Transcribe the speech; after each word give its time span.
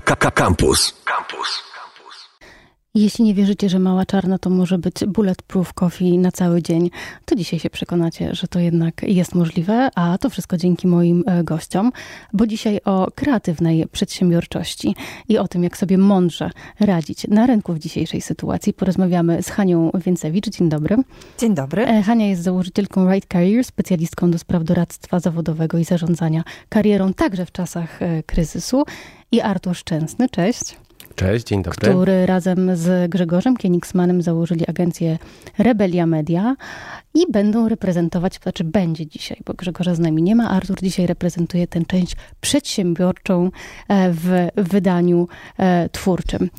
Campus. 0.00 0.92
Campus. 1.04 1.62
Jeśli 2.94 3.24
nie 3.24 3.34
wierzycie, 3.34 3.68
że 3.68 3.78
mała 3.78 4.06
czarna 4.06 4.38
to 4.38 4.50
może 4.50 4.78
być 4.78 4.94
bulletproof 5.06 5.72
coffee 5.72 6.18
na 6.18 6.32
cały 6.32 6.62
dzień, 6.62 6.90
to 7.24 7.34
dzisiaj 7.34 7.60
się 7.60 7.70
przekonacie, 7.70 8.34
że 8.34 8.48
to 8.48 8.58
jednak 8.58 9.02
jest 9.02 9.34
możliwe, 9.34 9.90
a 9.94 10.18
to 10.18 10.30
wszystko 10.30 10.56
dzięki 10.56 10.86
moim 10.86 11.24
e, 11.26 11.44
gościom, 11.44 11.92
bo 12.32 12.46
dzisiaj 12.46 12.80
o 12.84 13.06
kreatywnej 13.14 13.86
przedsiębiorczości 13.92 14.94
i 15.28 15.38
o 15.38 15.48
tym, 15.48 15.64
jak 15.64 15.76
sobie 15.76 15.98
mądrze 15.98 16.50
radzić 16.80 17.28
na 17.28 17.46
rynku 17.46 17.72
w 17.72 17.78
dzisiejszej 17.78 18.20
sytuacji 18.20 18.72
porozmawiamy 18.72 19.42
z 19.42 19.48
Hanią 19.48 19.90
Więcewicz. 20.04 20.48
Dzień 20.48 20.68
dobry. 20.68 20.96
Dzień 21.38 21.54
dobry. 21.54 21.86
E, 21.86 22.02
Hania 22.02 22.26
jest 22.26 22.42
założycielką 22.42 23.12
Right 23.12 23.32
Career, 23.32 23.64
specjalistką 23.64 24.30
do 24.30 24.38
spraw 24.38 24.64
doradztwa 24.64 25.20
zawodowego 25.20 25.78
i 25.78 25.84
zarządzania 25.84 26.44
karierą 26.68 27.14
także 27.14 27.46
w 27.46 27.52
czasach 27.52 28.02
e, 28.02 28.22
kryzysu 28.22 28.84
i 29.32 29.40
Artur 29.40 29.76
Szczęsny. 29.76 30.28
Cześć. 30.28 30.87
Cześć, 31.18 31.46
dzień 31.46 31.62
dobry. 31.62 31.88
Który 31.90 32.26
razem 32.26 32.76
z 32.76 33.10
Grzegorzem 33.10 33.56
Kienigsmanem 33.56 34.22
założyli 34.22 34.66
agencję 34.66 35.18
Rebelia 35.58 36.06
Media 36.06 36.56
i 37.14 37.32
będą 37.32 37.68
reprezentować, 37.68 38.38
znaczy 38.42 38.64
będzie 38.64 39.06
dzisiaj, 39.06 39.40
bo 39.46 39.54
Grzegorza 39.54 39.94
z 39.94 39.98
nami 39.98 40.22
nie 40.22 40.36
ma, 40.36 40.50
Artur 40.50 40.76
dzisiaj 40.82 41.06
reprezentuje 41.06 41.66
tę 41.66 41.84
część 41.86 42.16
przedsiębiorczą 42.40 43.50
e, 43.88 44.12
w 44.12 44.48
wydaniu 44.56 45.28
e, 45.58 45.88
twórczym. 45.88 46.50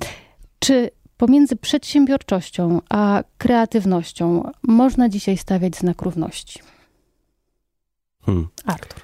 Czy 0.60 0.90
pomiędzy 1.18 1.56
przedsiębiorczością 1.56 2.82
a 2.90 3.24
kreatywnością 3.38 4.52
można 4.64 5.10
dzisiaj 5.10 5.38
stawiać 5.38 5.76
znak 5.76 6.02
równości? 6.02 6.60
Hmm. 8.22 8.48
Artur. 8.66 9.00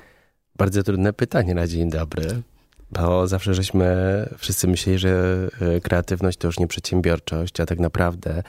Bardzo 0.56 0.84
trudne 0.84 1.14
pytanie 1.14 1.56
na 1.56 1.68
dzień 1.68 1.90
dobry. 1.90 2.42
Bo 3.00 3.28
zawsze 3.28 3.54
żeśmy 3.54 3.96
wszyscy 4.38 4.68
myśleli, 4.68 5.00
że 5.00 5.38
e, 5.62 5.82
kreatywność 5.82 6.38
to 6.38 6.48
już 6.48 6.60
nie 6.60 6.68
przedsiębiorczość, 6.68 7.60
a 7.60 7.66
tak 7.66 7.80
naprawdę 7.80 8.44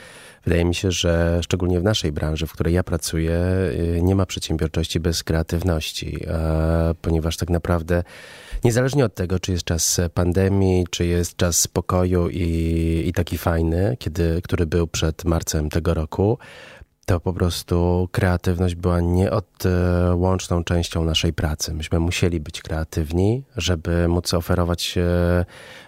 wydaje 0.44 0.64
mi 0.64 0.74
się, 0.74 0.90
że 0.90 1.40
szczególnie 1.42 1.80
w 1.80 1.82
naszej 1.82 2.12
branży, 2.12 2.46
w 2.46 2.52
której 2.52 2.74
ja 2.74 2.82
pracuję, 2.82 3.32
e, 3.32 4.02
nie 4.02 4.14
ma 4.14 4.26
przedsiębiorczości 4.26 5.00
bez 5.00 5.24
kreatywności, 5.24 6.26
ponieważ 7.02 7.36
tak 7.36 7.50
naprawdę 7.50 8.02
niezależnie 8.64 9.04
od 9.04 9.14
tego, 9.14 9.40
czy 9.40 9.52
jest 9.52 9.64
czas 9.64 10.00
pandemii, 10.14 10.86
czy 10.90 11.06
jest 11.06 11.36
czas 11.36 11.60
spokoju 11.60 12.28
i, 12.28 13.04
i 13.06 13.12
taki 13.12 13.38
fajny, 13.38 13.96
kiedy, 13.98 14.40
który 14.42 14.66
był 14.66 14.86
przed 14.86 15.24
marcem 15.24 15.70
tego 15.70 15.94
roku, 15.94 16.38
to 17.06 17.20
po 17.20 17.32
prostu 17.32 18.08
kreatywność 18.12 18.74
była 18.74 19.00
nieodłączną 19.00 20.64
częścią 20.64 21.04
naszej 21.04 21.32
pracy. 21.32 21.74
Myśmy 21.74 22.00
musieli 22.00 22.40
być 22.40 22.62
kreatywni, 22.62 23.42
żeby 23.56 24.08
móc 24.08 24.34
oferować 24.34 24.98
e, 24.98 25.44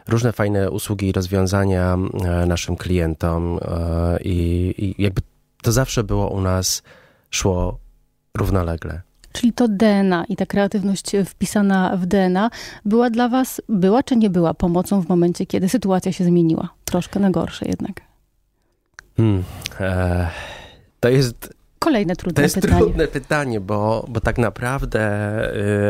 różne 0.08 0.32
fajne 0.32 0.70
usługi 0.70 1.08
i 1.08 1.12
rozwiązania 1.12 1.98
e, 2.24 2.46
naszym 2.46 2.76
klientom 2.76 3.58
e, 3.62 4.18
i, 4.22 4.74
i 4.78 5.02
jakby 5.02 5.22
to 5.62 5.72
zawsze 5.72 6.04
było 6.04 6.28
u 6.30 6.40
nas, 6.40 6.82
szło 7.30 7.78
równolegle. 8.36 9.00
Czyli 9.32 9.52
to 9.52 9.68
DNA 9.68 10.24
i 10.28 10.36
ta 10.36 10.46
kreatywność 10.46 11.12
wpisana 11.26 11.96
w 11.96 12.06
DNA 12.06 12.50
była 12.84 13.10
dla 13.10 13.28
Was, 13.28 13.60
była 13.68 14.02
czy 14.02 14.16
nie 14.16 14.30
była 14.30 14.54
pomocą 14.54 15.00
w 15.00 15.08
momencie, 15.08 15.46
kiedy 15.46 15.68
sytuacja 15.68 16.12
się 16.12 16.24
zmieniła? 16.24 16.68
Troszkę 16.84 17.20
na 17.20 17.30
gorsze 17.30 17.66
jednak. 17.66 18.00
Hmm, 19.16 19.44
e 19.80 20.57
to 21.00 21.08
jest 21.08 21.54
Kolejne 21.78 22.16
trudne 22.16 22.34
to 22.34 22.42
jest 22.42 22.54
pytanie. 22.54 22.80
trudne 22.80 23.08
pytanie, 23.08 23.60
bo, 23.60 24.06
bo 24.08 24.20
tak 24.20 24.38
naprawdę 24.38 25.00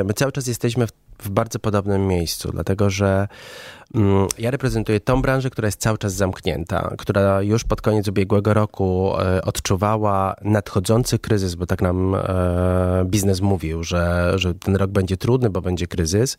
y, 0.00 0.04
my 0.04 0.14
cały 0.14 0.32
czas 0.32 0.46
jesteśmy 0.46 0.86
w, 0.86 0.90
w 1.18 1.30
bardzo 1.30 1.58
podobnym 1.58 2.06
miejscu, 2.06 2.52
dlatego 2.52 2.90
że 2.90 3.28
mm, 3.94 4.26
ja 4.38 4.50
reprezentuję 4.50 5.00
tą 5.00 5.22
branżę, 5.22 5.50
która 5.50 5.68
jest 5.68 5.80
cały 5.80 5.98
czas 5.98 6.12
zamknięta, 6.14 6.94
która 6.98 7.42
już 7.42 7.64
pod 7.64 7.80
koniec 7.82 8.08
ubiegłego 8.08 8.54
roku 8.54 9.12
y, 9.38 9.42
odczuwała 9.42 10.34
nadchodzący 10.42 11.18
kryzys, 11.18 11.54
bo 11.54 11.66
tak 11.66 11.82
nam 11.82 12.14
y, 12.14 12.18
biznes 13.04 13.40
mówił, 13.40 13.84
że, 13.84 14.32
że 14.36 14.54
ten 14.54 14.76
rok 14.76 14.90
będzie 14.90 15.16
trudny, 15.16 15.50
bo 15.50 15.60
będzie 15.60 15.86
kryzys 15.86 16.38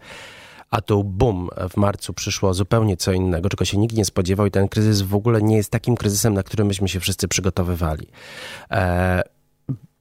a 0.70 0.82
tu 0.82 1.04
bum, 1.04 1.50
w 1.70 1.78
marcu 1.78 2.14
przyszło 2.14 2.54
zupełnie 2.54 2.98
co 2.98 3.12
innego, 3.12 3.50
czego 3.50 3.66
się 3.66 3.78
nikt 3.78 3.96
nie 3.96 4.06
spodziewał 4.06 4.46
i 4.46 4.52
ten 4.52 4.68
kryzys 4.68 5.02
w 5.02 5.16
ogóle 5.16 5.42
nie 5.42 5.58
jest 5.58 5.72
takim 5.72 5.96
kryzysem, 5.96 6.34
na 6.34 6.44
który 6.44 6.66
myśmy 6.66 6.90
się 6.90 7.00
wszyscy 7.00 7.28
przygotowywali. 7.28 8.08
E, 8.72 9.22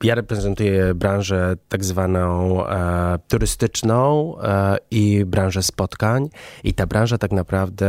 ja 0.05 0.15
reprezentuję 0.15 0.95
branżę 0.95 1.57
tak 1.69 1.85
zwaną 1.85 2.67
e, 2.67 3.19
turystyczną 3.29 4.35
e, 4.43 4.77
i 4.91 5.25
branżę 5.25 5.63
spotkań 5.63 6.29
i 6.65 6.75
ta 6.75 6.87
branża 6.87 7.19
tak 7.19 7.33
naprawdę 7.33 7.87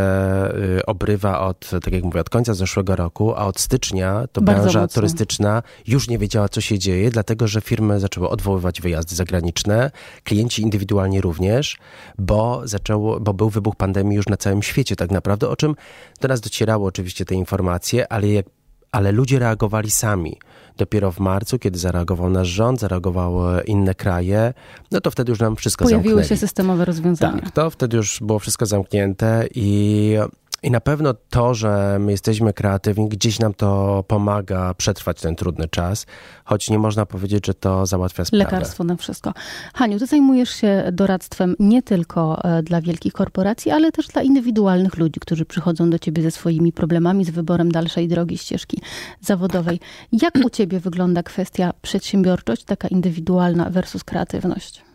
e, 0.78 0.86
obrywa 0.86 1.40
od, 1.40 1.70
tak 1.84 1.94
jak 1.94 2.04
mówię, 2.04 2.22
od 2.22 2.30
końca 2.30 2.54
zeszłego 2.54 2.96
roku, 2.96 3.34
a 3.36 3.46
od 3.46 3.60
stycznia 3.60 4.28
to 4.32 4.42
Bardzo 4.42 4.62
branża 4.62 4.82
mocno. 4.82 4.96
turystyczna 4.96 5.64
już 5.88 6.08
nie 6.10 6.18
wiedziała, 6.18 6.50
co 6.50 6.62
się 6.62 6.80
dzieje, 6.80 7.10
dlatego 7.10 7.48
że 7.48 7.62
firmy 7.62 8.00
zaczęły 8.00 8.30
odwoływać 8.30 8.82
wyjazdy 8.82 9.16
zagraniczne, 9.16 9.92
klienci 10.24 10.62
indywidualnie 10.62 11.22
również, 11.22 11.78
bo, 12.18 12.62
zaczęło, 12.64 13.20
bo 13.20 13.34
był 13.34 13.50
wybuch 13.50 13.76
pandemii 13.76 14.16
już 14.16 14.28
na 14.28 14.38
całym 14.38 14.64
świecie 14.64 14.96
tak 14.96 15.12
naprawdę, 15.12 15.50
o 15.50 15.56
czym 15.56 15.76
do 16.22 16.28
nas 16.28 16.42
docierało 16.42 16.88
oczywiście 16.88 17.26
te 17.26 17.36
informacje, 17.36 18.14
ale 18.14 18.28
jak 18.28 18.46
ale 18.92 19.12
ludzie 19.12 19.40
reagowali 19.40 19.92
sami. 19.92 20.38
Dopiero 20.80 21.12
w 21.12 21.20
marcu, 21.20 21.60
kiedy 21.60 21.80
zareagował 21.80 22.30
nasz 22.30 22.48
rząd, 22.48 22.80
zareagowały 22.80 23.62
inne 23.64 23.96
kraje, 23.96 24.54
no 24.92 25.02
to 25.02 25.12
wtedy 25.12 25.32
już 25.32 25.40
nam 25.40 25.56
wszystko 25.56 25.86
Pojawiły 25.86 26.10
zamknęli. 26.10 26.28
się 26.30 26.38
systemowe 26.38 26.86
rozwiązania. 26.86 27.42
Tak, 27.42 27.52
to 27.52 27.70
wtedy 27.70 27.98
już 27.98 28.20
było 28.22 28.40
wszystko 28.40 28.66
zamknięte 28.66 29.48
i, 29.56 30.16
i 30.64 30.72
na 30.72 30.82
pewno 30.82 31.14
to, 31.30 31.54
że 31.54 31.98
my 32.00 32.12
jesteśmy 32.12 32.54
kreatywni, 32.54 33.10
gdzieś 33.10 33.40
nam 33.40 33.54
to 33.54 34.04
pomaga 34.08 34.74
przetrwać 34.74 35.22
ten 35.22 35.36
trudny 35.36 35.68
czas, 35.68 36.06
choć 36.46 36.70
nie 36.70 36.80
można 36.80 37.06
powiedzieć, 37.06 37.48
że 37.48 37.54
to 37.54 37.86
załatwia 37.86 38.26
sprawę. 38.26 38.44
Lekarstwo 38.44 38.84
na 38.84 38.96
wszystko. 38.96 39.34
Haniu, 39.74 40.00
ty 40.00 40.06
zajmujesz 40.06 40.50
się 40.50 40.84
doradztwem 40.92 41.56
nie 41.60 41.84
tylko 41.84 42.44
e, 42.44 42.64
dla 42.64 42.82
wielkich 42.82 43.14
korporacji, 43.14 43.72
ale 43.72 43.92
też 43.92 44.08
dla 44.08 44.22
indywidualnych 44.22 44.98
ludzi, 44.98 45.20
którzy 45.20 45.46
przychodzą 45.46 45.90
do 45.90 46.00
ciebie 46.00 46.24
ze 46.24 46.32
swoimi 46.32 46.74
problemami, 46.74 47.26
z 47.26 47.30
wyborem 47.30 47.72
dalszej 47.72 48.08
drogi, 48.08 48.38
ścieżki 48.38 48.82
zawodowej. 49.22 49.80
Jak 50.12 50.36
u 50.46 50.50
ciebie 50.50 50.80
wygląda 50.80 51.24
kwestia 51.24 51.74
przedsiębiorczość, 51.82 52.64
taka 52.64 52.88
indywidualna 52.88 53.70
versus 53.70 54.04
kreatywność? 54.04 54.89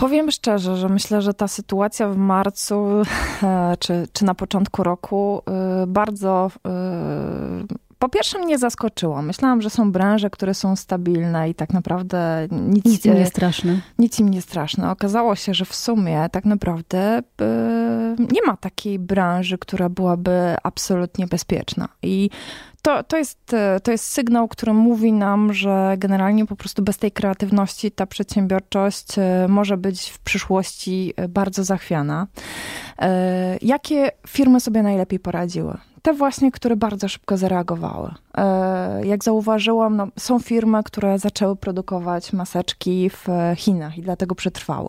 Powiem 0.00 0.30
szczerze, 0.30 0.76
że 0.76 0.88
myślę, 0.88 1.22
że 1.22 1.34
ta 1.34 1.48
sytuacja 1.48 2.08
w 2.08 2.16
marcu 2.16 2.74
e, 3.42 3.76
czy, 3.78 4.08
czy 4.12 4.24
na 4.24 4.34
początku 4.34 4.82
roku 4.82 5.42
e, 5.46 5.86
bardzo 5.86 6.50
e, 6.66 6.70
po 7.98 8.08
pierwsze 8.08 8.38
mnie 8.38 8.58
zaskoczyło. 8.58 9.22
Myślałam, 9.22 9.62
że 9.62 9.70
są 9.70 9.92
branże, 9.92 10.30
które 10.30 10.54
są 10.54 10.76
stabilne 10.76 11.50
i 11.50 11.54
tak 11.54 11.72
naprawdę 11.72 12.48
nic, 12.50 12.84
Nic 12.84 13.06
im 13.06 13.14
nie 13.14 13.26
straszne. 13.26 13.80
nic 13.98 14.20
im 14.20 14.28
nie 14.28 14.42
straszne. 14.42 14.90
Okazało 14.90 15.34
się, 15.36 15.54
że 15.54 15.64
w 15.64 15.74
sumie 15.74 16.28
tak 16.32 16.44
naprawdę 16.44 17.22
nie 18.18 18.42
ma 18.46 18.56
takiej 18.56 18.98
branży, 18.98 19.58
która 19.58 19.88
byłaby 19.88 20.56
absolutnie 20.62 21.26
bezpieczna. 21.26 21.88
I 22.02 22.30
to, 22.82 23.02
to, 23.02 23.16
jest, 23.16 23.54
to 23.82 23.90
jest 23.90 24.04
sygnał, 24.04 24.48
który 24.48 24.72
mówi 24.72 25.12
nam, 25.12 25.52
że 25.52 25.94
generalnie 25.98 26.46
po 26.46 26.56
prostu 26.56 26.82
bez 26.82 26.98
tej 26.98 27.12
kreatywności 27.12 27.90
ta 27.90 28.06
przedsiębiorczość 28.06 29.06
może 29.48 29.76
być 29.76 30.10
w 30.10 30.18
przyszłości 30.18 31.14
bardzo 31.28 31.64
zachwiana. 31.64 32.26
Jakie 33.62 34.10
firmy 34.28 34.60
sobie 34.60 34.82
najlepiej 34.82 35.20
poradziły? 35.20 35.76
Te 36.06 36.12
właśnie, 36.12 36.52
które 36.52 36.76
bardzo 36.76 37.08
szybko 37.08 37.36
zareagowały. 37.36 38.14
Jak 39.02 39.24
zauważyłam, 39.24 39.96
no, 39.96 40.08
są 40.18 40.38
firmy, 40.38 40.82
które 40.84 41.18
zaczęły 41.18 41.56
produkować 41.56 42.32
maseczki 42.32 43.10
w 43.10 43.26
Chinach 43.56 43.98
i 43.98 44.02
dlatego 44.02 44.34
przetrwały. 44.34 44.88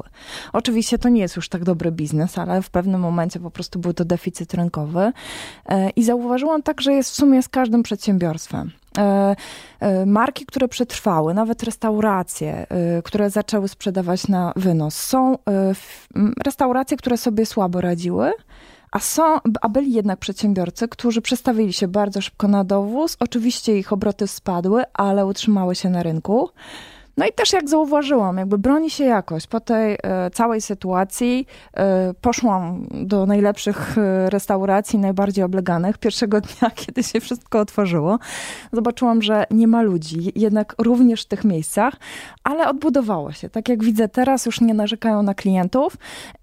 Oczywiście 0.54 0.98
to 0.98 1.10
nie 1.10 1.22
jest 1.22 1.36
już 1.36 1.50
tak 1.50 1.64
dobry 1.64 1.92
biznes, 1.92 2.38
ale 2.38 2.62
w 2.62 2.70
pewnym 2.70 3.02
momencie 3.02 3.40
po 3.40 3.52
prostu 3.52 3.80
był 3.80 3.94
to 3.94 4.06
deficyt 4.06 4.54
rynkowy. 4.54 5.12
I 5.96 6.04
zauważyłam 6.04 6.64
tak, 6.64 6.82
że 6.82 6.94
jest 6.94 7.12
w 7.12 7.16
sumie 7.16 7.44
z 7.44 7.50
każdym 7.50 7.84
przedsiębiorstwem. 7.84 8.72
Marki, 10.06 10.46
które 10.46 10.68
przetrwały, 10.68 11.34
nawet 11.34 11.64
restauracje, 11.64 12.68
które 13.04 13.30
zaczęły 13.30 13.68
sprzedawać 13.68 14.28
na 14.28 14.54
wynos. 14.56 14.96
Są 14.96 15.38
restauracje, 16.46 16.98
które 16.98 17.18
sobie 17.18 17.46
słabo 17.46 17.82
radziły, 17.82 18.32
a, 18.92 19.00
są, 19.00 19.40
a 19.62 19.70
byli 19.70 19.94
jednak 19.94 20.20
przedsiębiorcy, 20.20 20.88
którzy 20.88 21.22
przestawili 21.22 21.74
się 21.74 21.88
bardzo 21.88 22.22
szybko 22.22 22.48
na 22.48 22.64
dowóz. 22.64 23.18
Oczywiście 23.20 23.78
ich 23.78 23.94
obroty 23.94 24.28
spadły, 24.28 24.84
ale 24.94 25.26
utrzymały 25.26 25.76
się 25.76 25.90
na 25.90 26.04
rynku. 26.04 26.50
No 27.18 27.26
i 27.26 27.34
też 27.34 27.54
jak 27.54 27.70
zauważyłam, 27.70 28.38
jakby 28.38 28.58
broni 28.58 28.90
się 28.90 29.04
jakoś. 29.04 29.48
Po 29.48 29.60
tej 29.60 29.98
e, 30.04 30.30
całej 30.30 30.62
sytuacji 30.62 31.48
e, 31.74 32.14
poszłam 32.22 32.88
do 32.92 33.26
najlepszych 33.26 33.98
e, 33.98 34.30
restauracji, 34.30 35.00
najbardziej 35.00 35.44
obleganych. 35.44 35.98
Pierwszego 35.98 36.42
dnia, 36.42 36.72
kiedy 36.86 37.04
się 37.04 37.20
wszystko 37.20 37.60
otworzyło, 37.60 38.20
zobaczyłam, 38.74 39.22
że 39.22 39.46
nie 39.52 39.68
ma 39.68 39.82
ludzi, 39.82 40.32
jednak 40.36 40.76
również 40.78 41.24
w 41.24 41.26
tych 41.26 41.44
miejscach, 41.44 41.94
ale 42.44 42.70
odbudowało 42.70 43.32
się. 43.32 43.50
Tak 43.50 43.70
jak 43.70 43.84
widzę 43.84 44.08
teraz, 44.08 44.46
już 44.46 44.62
nie 44.62 44.74
narzekają 44.74 45.24
na 45.24 45.34
klientów 45.34 45.98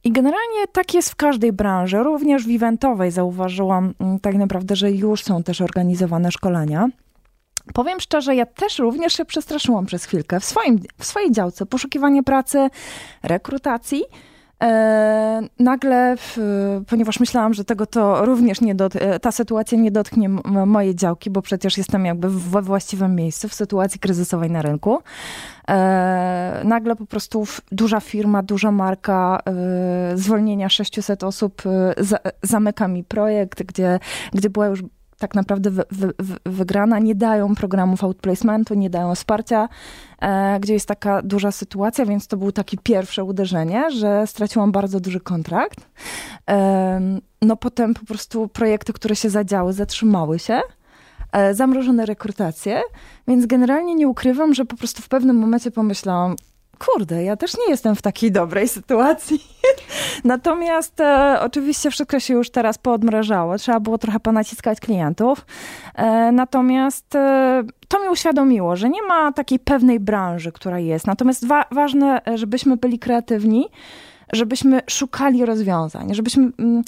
i 0.05 0.13
generalnie 0.13 0.67
tak 0.73 0.95
jest 0.95 1.11
w 1.11 1.17
każdej 1.17 1.53
branży, 1.53 2.03
również 2.03 2.47
w 2.47 2.51
eventowej 2.51 3.11
zauważyłam 3.11 3.95
mm, 4.01 4.21
tak 4.21 4.35
naprawdę, 4.35 4.77
że 4.77 4.91
już 4.91 5.23
są 5.23 5.43
też 5.43 5.61
organizowane 5.61 6.33
szkolenia. 6.33 6.89
Powiem 7.73 8.01
szczerze, 8.01 8.35
ja 8.35 8.47
też 8.47 8.79
również 8.79 9.13
się 9.13 9.25
przestraszyłam 9.25 9.87
przez 9.87 10.05
chwilkę 10.05 10.41
w, 10.41 10.45
swoim, 10.45 10.81
w 10.99 11.05
swojej 11.05 11.33
działce 11.33 11.67
poszukiwania 11.67 12.23
pracy, 12.23 12.71
rekrutacji. 13.23 14.05
E, 14.63 15.41
nagle, 15.59 16.17
w, 16.17 16.39
ponieważ 16.87 17.21
myślałam, 17.21 17.55
że 17.55 17.65
tego 17.65 17.87
to 17.87 18.25
również 18.25 18.61
nie 18.61 18.75
dot, 18.75 18.97
e, 18.97 19.21
ta 19.21 19.33
sytuacja 19.33 19.79
nie 19.79 19.91
dotknie 19.91 20.29
mojej 20.67 20.95
działki, 20.95 21.31
bo 21.31 21.43
przecież 21.43 21.79
jestem 21.79 22.05
jakby 22.07 22.31
we 22.31 22.63
właściwym 22.63 23.15
miejscu, 23.17 23.49
w 23.49 23.55
sytuacji 23.55 24.01
kryzysowej 24.01 24.51
na 24.51 24.63
rynku. 24.63 24.99
E, 25.69 26.61
nagle 26.65 26.97
po 26.97 27.07
prostu 27.07 27.45
duża 27.73 28.01
firma, 28.01 28.43
duża 28.43 28.71
marka, 28.71 29.41
e, 29.47 30.17
zwolnienia 30.17 30.69
600 30.69 31.25
osób, 31.25 31.63
e, 31.67 32.05
za, 32.05 32.19
zamyka 32.43 32.89
mi 32.89 33.05
projekt, 33.05 33.63
gdzie, 33.63 33.99
gdzie 34.33 34.51
była 34.51 34.67
już 34.67 34.83
tak 35.19 35.35
naprawdę 35.35 35.71
wy, 35.71 35.85
wy, 35.91 36.37
wygrana, 36.47 36.99
nie 36.99 37.15
dają 37.15 37.55
programów 37.55 38.05
outplacementu, 38.05 38.75
nie 38.75 38.91
dają 38.91 39.15
wsparcia, 39.15 39.69
e, 40.21 40.61
gdzie 40.61 40.75
jest 40.75 40.89
taka 40.89 41.23
duża 41.23 41.53
sytuacja, 41.53 42.07
więc 42.07 42.27
to 42.27 42.37
było 42.37 42.53
takie 42.53 42.77
pierwsze 42.83 43.25
uderzenie, 43.25 43.91
że 43.91 44.27
straciłam 44.27 44.73
bardzo 44.73 45.01
duży 45.01 45.21
kontrakt. 45.21 45.89
E, 46.51 47.01
no 47.43 47.57
potem 47.57 47.95
po 47.95 48.07
prostu 48.07 48.49
projekty, 48.49 48.93
które 48.93 49.17
się 49.17 49.31
zadziały, 49.31 49.73
zatrzymały 49.73 50.39
się 50.39 50.61
e, 51.33 51.55
zamrożone 51.55 52.07
rekrutacje, 52.07 52.83
więc 53.29 53.47
generalnie 53.47 53.95
nie 53.95 54.09
ukrywam, 54.09 54.55
że 54.55 54.65
po 54.65 54.77
prostu 54.77 55.03
w 55.03 55.09
pewnym 55.09 55.37
momencie 55.37 55.71
pomyślałam, 55.71 56.37
kurde, 56.79 57.25
ja 57.25 57.37
też 57.37 57.57
nie 57.59 57.71
jestem 57.71 57.97
w 57.97 58.03
takiej 58.03 58.33
dobrej 58.33 58.69
sytuacji. 58.69 59.41
Natomiast 60.25 61.01
e, 61.01 61.39
oczywiście 61.41 61.91
wszystko 61.91 62.21
się 62.21 62.35
już 62.35 62.51
teraz 62.51 62.79
poodmrażało. 62.79 63.59
Trzeba 63.59 63.81
było 63.81 63.99
trochę 63.99 64.21
ponaciskać 64.21 64.81
klientów. 64.81 65.47
E, 65.95 66.33
natomiast 66.33 67.15
e, 67.15 67.63
to 67.89 68.03
mi 68.03 68.09
uświadomiło, 68.09 68.77
że 68.77 68.89
nie 68.89 69.03
ma 69.03 69.33
takiej 69.33 69.59
pewnej 69.59 70.01
branży, 70.01 70.53
która 70.53 70.79
jest. 70.79 71.07
Natomiast 71.07 71.47
wa 71.47 71.65
ważne, 71.71 72.21
żebyśmy 72.35 72.77
byli 72.77 72.99
kreatywni, 72.99 73.69
żebyśmy 74.33 74.81
szukali 74.91 75.47
rozwiązań, 75.47 76.15
żebyśmy. 76.15 76.51
Mm, 76.59 76.83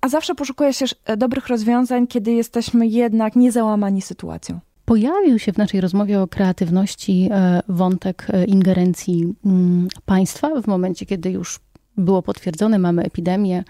a 0.00 0.08
zawsze 0.08 0.34
poszukuje 0.34 0.72
się 0.72 0.86
e, 1.04 1.16
dobrych 1.16 1.48
rozwiązań, 1.48 2.06
kiedy 2.06 2.32
jesteśmy 2.32 2.86
jednak 2.86 3.36
niezałamani 3.36 4.02
sytuacją. 4.02 4.60
Pojawił 4.84 5.38
się 5.38 5.52
w 5.52 5.58
naszej 5.58 5.80
rozmowie 5.80 6.20
o 6.20 6.28
kreatywności 6.28 7.28
e, 7.30 7.62
wątek 7.68 8.26
e, 8.32 8.44
ingerencji 8.44 9.34
mm, 9.44 9.88
państwa 10.04 10.62
w 10.62 10.66
momencie, 10.66 11.06
kiedy 11.06 11.30
już 11.30 11.60
było 11.96 12.22
potwierdzone, 12.22 12.78
mamy 12.78 13.02
epidemię. 13.02 13.64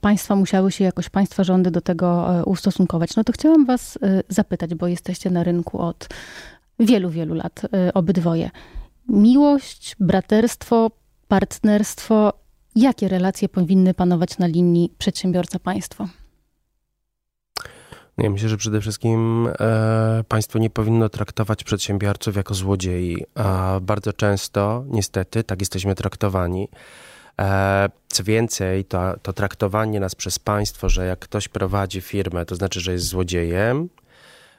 Państwa 0.00 0.36
musiały 0.36 0.72
się 0.72 0.84
jakoś, 0.84 1.08
państwa 1.08 1.44
rządy 1.44 1.70
do 1.70 1.80
tego 1.80 2.38
e, 2.38 2.44
ustosunkować. 2.44 3.16
No 3.16 3.24
to 3.24 3.32
chciałam 3.32 3.66
Was 3.66 3.98
zapytać, 4.28 4.74
bo 4.74 4.86
jesteście 4.86 5.30
na 5.30 5.44
rynku 5.44 5.78
od 5.78 6.08
wielu, 6.78 7.10
wielu 7.10 7.34
lat, 7.34 7.62
obydwoje. 7.94 8.50
Miłość, 9.08 9.96
braterstwo, 10.00 10.90
partnerstwo, 11.28 12.32
jakie 12.76 13.08
relacje 13.08 13.48
powinny 13.48 13.94
panować 13.94 14.38
na 14.38 14.46
linii 14.46 14.92
przedsiębiorca-państwo? 14.98 16.08
Ja 18.20 18.30
myślę, 18.30 18.48
że 18.48 18.56
przede 18.56 18.80
wszystkim 18.80 19.48
e, 19.60 20.24
państwo 20.28 20.58
nie 20.58 20.70
powinno 20.70 21.08
traktować 21.08 21.64
przedsiębiorców 21.64 22.36
jako 22.36 22.54
złodziei. 22.54 23.24
A 23.34 23.80
bardzo 23.82 24.12
często, 24.12 24.84
niestety, 24.88 25.44
tak 25.44 25.60
jesteśmy 25.60 25.94
traktowani. 25.94 26.68
E, 27.40 27.90
co 28.08 28.24
więcej, 28.24 28.84
to, 28.84 29.16
to 29.22 29.32
traktowanie 29.32 30.00
nas 30.00 30.14
przez 30.14 30.38
państwo, 30.38 30.88
że 30.88 31.06
jak 31.06 31.18
ktoś 31.18 31.48
prowadzi 31.48 32.00
firmę, 32.00 32.44
to 32.44 32.54
znaczy, 32.54 32.80
że 32.80 32.92
jest 32.92 33.06
złodziejem, 33.06 33.88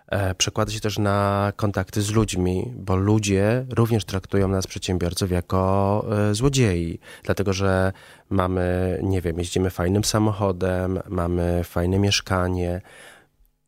e, 0.07 0.35
przekłada 0.35 0.71
się 0.71 0.79
też 0.79 0.97
na 0.97 1.51
kontakty 1.55 2.01
z 2.01 2.11
ludźmi, 2.11 2.73
bo 2.75 2.95
ludzie 2.95 3.65
również 3.69 4.05
traktują 4.05 4.47
nas, 4.47 4.67
przedsiębiorców, 4.67 5.31
jako 5.31 6.05
e, 6.29 6.35
złodziei, 6.35 6.99
dlatego 7.23 7.53
że 7.53 7.93
mamy, 8.29 8.99
nie 9.03 9.21
wiem, 9.21 9.39
jeździmy 9.39 9.69
fajnym 9.69 10.03
samochodem, 10.03 10.99
mamy 11.09 11.61
fajne 11.63 11.99
mieszkanie, 11.99 12.81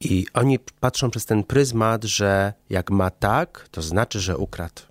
i 0.05 0.27
oni 0.33 0.59
patrzą 0.79 1.09
przez 1.09 1.25
ten 1.25 1.44
pryzmat, 1.44 2.03
że 2.03 2.53
jak 2.69 2.91
ma 2.91 3.09
tak, 3.09 3.67
to 3.71 3.81
znaczy, 3.81 4.19
że 4.19 4.38
ukradł. 4.38 4.81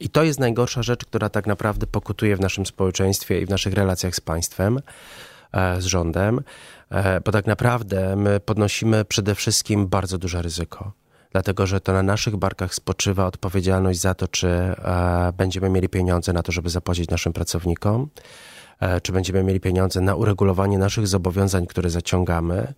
I 0.00 0.08
to 0.08 0.22
jest 0.22 0.40
najgorsza 0.40 0.82
rzecz, 0.82 1.04
która 1.04 1.28
tak 1.28 1.46
naprawdę 1.46 1.86
pokutuje 1.86 2.36
w 2.36 2.40
naszym 2.40 2.66
społeczeństwie 2.66 3.40
i 3.40 3.46
w 3.46 3.50
naszych 3.50 3.74
relacjach 3.74 4.14
z 4.14 4.20
państwem, 4.20 4.80
e, 5.52 5.80
z 5.80 5.84
rządem, 5.84 6.40
e, 6.90 7.20
bo 7.20 7.32
tak 7.32 7.46
naprawdę 7.46 8.16
my 8.16 8.40
podnosimy 8.40 9.04
przede 9.04 9.34
wszystkim 9.34 9.86
bardzo 9.86 10.18
duże 10.18 10.42
ryzyko. 10.42 10.92
Dlatego, 11.32 11.66
że 11.66 11.80
to 11.80 11.92
na 11.92 12.02
naszych 12.02 12.36
barkach 12.36 12.74
spoczywa 12.74 13.26
odpowiedzialność 13.26 14.00
za 14.00 14.14
to, 14.14 14.28
czy 14.28 14.48
e, 14.48 15.32
będziemy 15.36 15.70
mieli 15.70 15.88
pieniądze 15.88 16.32
na 16.32 16.42
to, 16.42 16.52
żeby 16.52 16.70
zapłacić 16.70 17.10
naszym 17.10 17.32
pracownikom, 17.32 18.08
czy 19.02 19.12
będziemy 19.12 19.42
mieli 19.42 19.60
pieniądze 19.60 20.00
na 20.00 20.14
uregulowanie 20.14 20.78
naszych 20.78 21.06
zobowiązań, 21.06 21.66
które 21.66 21.90
zaciągamy 21.90 22.74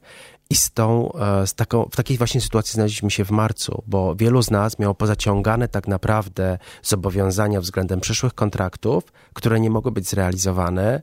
i 0.51 0.55
z 0.55 0.71
tą, 0.71 1.13
e, 1.13 1.47
z 1.47 1.55
taką, 1.55 1.89
w 1.93 1.97
takiej 1.97 2.19
właśnie 2.19 2.41
sytuacji 2.41 2.75
znaleźliśmy 2.75 3.11
się 3.11 3.25
w 3.25 3.31
marcu, 3.31 3.83
bo 3.87 4.15
wielu 4.15 4.43
z 4.43 4.51
nas 4.51 4.79
miało 4.79 4.95
pozaciągane 4.95 5.69
tak 5.69 5.89
naprawdę 5.89 6.59
zobowiązania 6.83 7.61
względem 7.61 8.01
przyszłych 8.01 8.35
kontraktów, 8.35 9.05
które 9.33 9.61
nie 9.61 9.71
mogły 9.71 9.93
być 9.93 10.09
zrealizowane 10.09 11.03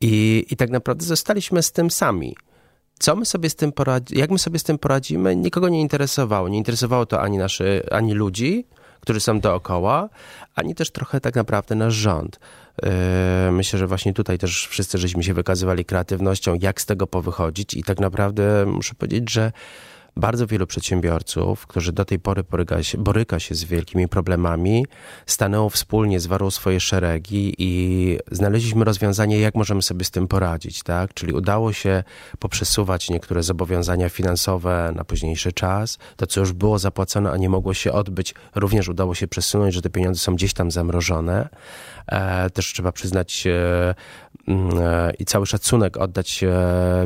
i, 0.00 0.46
i 0.50 0.56
tak 0.56 0.70
naprawdę 0.70 1.04
zostaliśmy 1.04 1.62
z 1.62 1.72
tym 1.72 1.90
sami. 1.90 2.36
Co 2.98 3.16
my 3.16 3.26
sobie 3.26 3.50
z 3.50 3.56
tym 3.56 3.72
poradzi- 3.72 4.18
jak 4.18 4.30
my 4.30 4.38
sobie 4.38 4.58
z 4.58 4.62
tym 4.62 4.78
poradzimy, 4.78 5.36
nikogo 5.36 5.68
nie 5.68 5.80
interesowało. 5.80 6.48
Nie 6.48 6.58
interesowało 6.58 7.06
to 7.06 7.20
ani, 7.20 7.38
naszy, 7.38 7.86
ani 7.90 8.14
ludzi, 8.14 8.66
którzy 9.00 9.20
są 9.20 9.40
dookoła, 9.40 10.08
ani 10.54 10.74
też 10.74 10.90
trochę 10.90 11.20
tak 11.20 11.34
naprawdę 11.34 11.74
nasz 11.74 11.94
rząd. 11.94 12.40
Yy, 12.82 13.52
myślę, 13.52 13.78
że 13.78 13.86
właśnie 13.86 14.12
tutaj 14.12 14.38
też 14.38 14.66
wszyscy 14.66 14.98
żeśmy 14.98 15.22
się 15.22 15.34
wykazywali 15.34 15.84
kreatywnością, 15.84 16.54
jak 16.60 16.80
z 16.80 16.86
tego 16.86 17.06
powychodzić. 17.06 17.74
I 17.74 17.82
tak 17.82 18.00
naprawdę 18.00 18.66
muszę 18.66 18.94
powiedzieć, 18.94 19.30
że 19.30 19.52
bardzo 20.16 20.46
wielu 20.46 20.66
przedsiębiorców, 20.66 21.66
którzy 21.66 21.92
do 21.92 22.04
tej 22.04 22.18
pory 22.18 22.44
boryka 22.44 22.82
się, 22.82 22.98
boryka 22.98 23.38
się 23.38 23.54
z 23.54 23.64
wielkimi 23.64 24.08
problemami, 24.08 24.86
stanęło 25.26 25.70
wspólnie, 25.70 26.20
zwarło 26.20 26.50
swoje 26.50 26.80
szeregi 26.80 27.54
i 27.58 28.18
znaleźliśmy 28.30 28.84
rozwiązanie, 28.84 29.40
jak 29.40 29.54
możemy 29.54 29.82
sobie 29.82 30.04
z 30.04 30.10
tym 30.10 30.28
poradzić, 30.28 30.82
tak? 30.82 31.14
Czyli 31.14 31.32
udało 31.32 31.72
się 31.72 32.04
poprzesuwać 32.38 33.10
niektóre 33.10 33.42
zobowiązania 33.42 34.08
finansowe 34.08 34.92
na 34.96 35.04
późniejszy 35.04 35.52
czas. 35.52 35.98
To, 36.16 36.26
co 36.26 36.40
już 36.40 36.52
było 36.52 36.78
zapłacone, 36.78 37.30
a 37.30 37.36
nie 37.36 37.48
mogło 37.48 37.74
się 37.74 37.92
odbyć, 37.92 38.34
również 38.54 38.88
udało 38.88 39.14
się 39.14 39.28
przesunąć, 39.28 39.74
że 39.74 39.82
te 39.82 39.90
pieniądze 39.90 40.20
są 40.20 40.34
gdzieś 40.34 40.54
tam 40.54 40.70
zamrożone. 40.70 41.48
E, 42.06 42.50
też 42.50 42.72
trzeba 42.72 42.92
przyznać 42.92 43.46
e, 43.46 43.94
i 45.18 45.24
cały 45.24 45.46
szacunek 45.46 45.96
oddać 45.96 46.44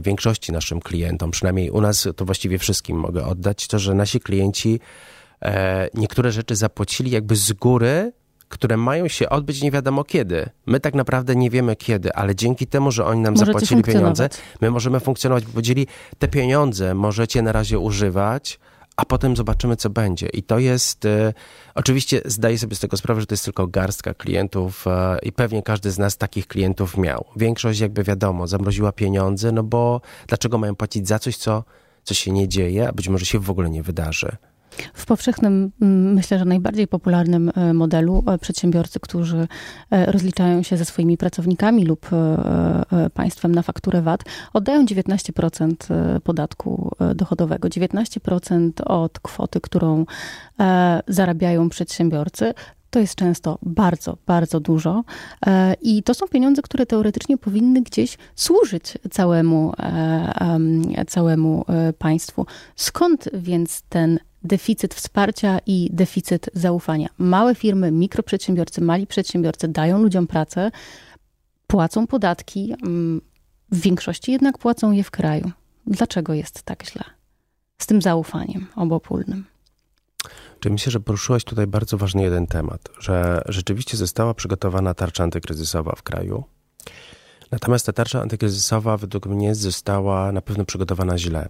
większości 0.02 0.52
naszym 0.52 0.80
klientom, 0.80 1.30
przynajmniej 1.30 1.70
u 1.70 1.80
nas 1.80 2.08
to 2.16 2.24
właściwie 2.24 2.58
wszystkim 2.58 2.96
mogę 2.96 3.24
oddać, 3.26 3.68
to, 3.68 3.78
że 3.78 3.94
nasi 3.94 4.20
klienci 4.20 4.80
niektóre 5.94 6.32
rzeczy 6.32 6.56
zapłacili 6.56 7.10
jakby 7.10 7.36
z 7.36 7.52
góry, 7.52 8.12
które 8.48 8.76
mają 8.76 9.08
się 9.08 9.28
odbyć 9.28 9.62
nie 9.62 9.70
wiadomo 9.70 10.04
kiedy. 10.04 10.50
My 10.66 10.80
tak 10.80 10.94
naprawdę 10.94 11.36
nie 11.36 11.50
wiemy 11.50 11.76
kiedy, 11.76 12.12
ale 12.12 12.34
dzięki 12.34 12.66
temu, 12.66 12.90
że 12.90 13.04
oni 13.04 13.20
nam 13.20 13.34
możecie 13.34 13.52
zapłacili 13.52 13.82
pieniądze, 13.82 14.28
my 14.60 14.70
możemy 14.70 15.00
funkcjonować, 15.00 15.44
bo 15.44 15.50
powiedzieli, 15.50 15.86
te 16.18 16.28
pieniądze 16.28 16.94
możecie 16.94 17.42
na 17.42 17.52
razie 17.52 17.78
używać, 17.78 18.58
a 18.98 19.04
potem 19.04 19.36
zobaczymy, 19.36 19.76
co 19.76 19.90
będzie. 19.90 20.28
I 20.28 20.42
to 20.42 20.58
jest, 20.58 21.04
e, 21.04 21.32
oczywiście 21.74 22.20
zdaję 22.24 22.58
sobie 22.58 22.76
z 22.76 22.80
tego 22.80 22.96
sprawę, 22.96 23.20
że 23.20 23.26
to 23.26 23.32
jest 23.32 23.44
tylko 23.44 23.66
garstka 23.66 24.14
klientów 24.14 24.86
e, 24.86 25.18
i 25.22 25.32
pewnie 25.32 25.62
każdy 25.62 25.90
z 25.90 25.98
nas 25.98 26.16
takich 26.16 26.46
klientów 26.46 26.96
miał. 26.96 27.24
Większość, 27.36 27.80
jakby 27.80 28.04
wiadomo, 28.04 28.46
zamroziła 28.46 28.92
pieniądze, 28.92 29.52
no 29.52 29.62
bo 29.62 30.00
dlaczego 30.26 30.58
mają 30.58 30.76
płacić 30.76 31.08
za 31.08 31.18
coś, 31.18 31.36
co, 31.36 31.64
co 32.02 32.14
się 32.14 32.30
nie 32.30 32.48
dzieje, 32.48 32.88
a 32.88 32.92
być 32.92 33.08
może 33.08 33.26
się 33.26 33.38
w 33.38 33.50
ogóle 33.50 33.70
nie 33.70 33.82
wydarzy. 33.82 34.36
W 34.94 35.06
powszechnym, 35.06 35.70
mm, 35.82 36.14
myślę, 36.14 36.38
że 36.38 36.44
najbardziej 36.44 36.88
popularnym 36.88 37.50
e, 37.54 37.74
modelu 37.74 38.24
e, 38.26 38.38
przedsiębiorcy, 38.38 39.00
którzy 39.00 39.48
e, 39.90 40.12
rozliczają 40.12 40.62
się 40.62 40.76
ze 40.76 40.84
swoimi 40.84 41.16
pracownikami 41.16 41.84
lub 41.84 42.08
państwem 43.14 43.54
na 43.54 43.62
fakturę 43.62 44.02
VAT, 44.02 44.24
oddają 44.52 44.84
19% 44.84 45.74
podatku 46.20 46.90
dochodowego, 47.14 47.68
19% 47.68 48.70
od 48.84 49.20
kwoty, 49.20 49.60
którą 49.60 50.04
zarabiają 51.08 51.68
przedsiębiorcy. 51.68 52.54
to 52.90 52.98
jest 52.98 53.14
często 53.14 53.58
bardzo, 53.62 54.18
bardzo 54.26 54.60
dużo. 54.60 55.04
I 55.82 56.02
to 56.02 56.14
są 56.14 56.28
pieniądze, 56.28 56.62
które 56.62 56.86
teoretycznie 56.86 57.38
powinny 57.38 57.82
gdzieś 57.82 58.18
służyć 58.34 58.98
całemu, 59.10 59.72
całemu 61.06 61.64
państwu. 61.98 62.46
Skąd 62.76 63.28
więc 63.32 63.82
ten 63.82 64.18
deficyt 64.42 64.94
wsparcia 64.94 65.58
i 65.66 65.88
deficyt 65.92 66.50
zaufania? 66.54 67.08
Małe 67.18 67.54
firmy, 67.54 67.90
mikroprzedsiębiorcy, 67.90 68.80
mali 68.80 69.06
przedsiębiorcy 69.06 69.68
dają 69.68 70.02
ludziom 70.02 70.26
pracę, 70.26 70.70
płacą 71.66 72.06
podatki, 72.06 72.74
mm, 72.82 73.20
w 73.72 73.80
większości 73.80 74.32
jednak 74.32 74.58
płacą 74.58 74.92
je 74.92 75.04
w 75.04 75.10
kraju. 75.10 75.50
Dlaczego 75.86 76.34
jest 76.34 76.62
tak 76.62 76.84
źle 76.86 77.04
z 77.78 77.86
tym 77.86 78.02
zaufaniem 78.02 78.66
obopólnym? 78.76 79.44
Czyli 80.60 80.72
myślę, 80.72 80.92
że 80.92 81.00
poruszyłaś 81.00 81.44
tutaj 81.44 81.66
bardzo 81.66 81.98
ważny 81.98 82.22
jeden 82.22 82.46
temat, 82.46 82.88
że 82.98 83.42
rzeczywiście 83.48 83.96
została 83.96 84.34
przygotowana 84.34 84.94
tarcza 84.94 85.24
antykryzysowa 85.24 85.94
w 85.96 86.02
kraju. 86.02 86.44
Natomiast 87.50 87.86
ta 87.86 87.92
tarcza 87.92 88.22
antykryzysowa 88.22 88.96
według 88.96 89.26
mnie 89.26 89.54
została 89.54 90.32
na 90.32 90.40
pewno 90.40 90.64
przygotowana 90.64 91.18
źle. 91.18 91.48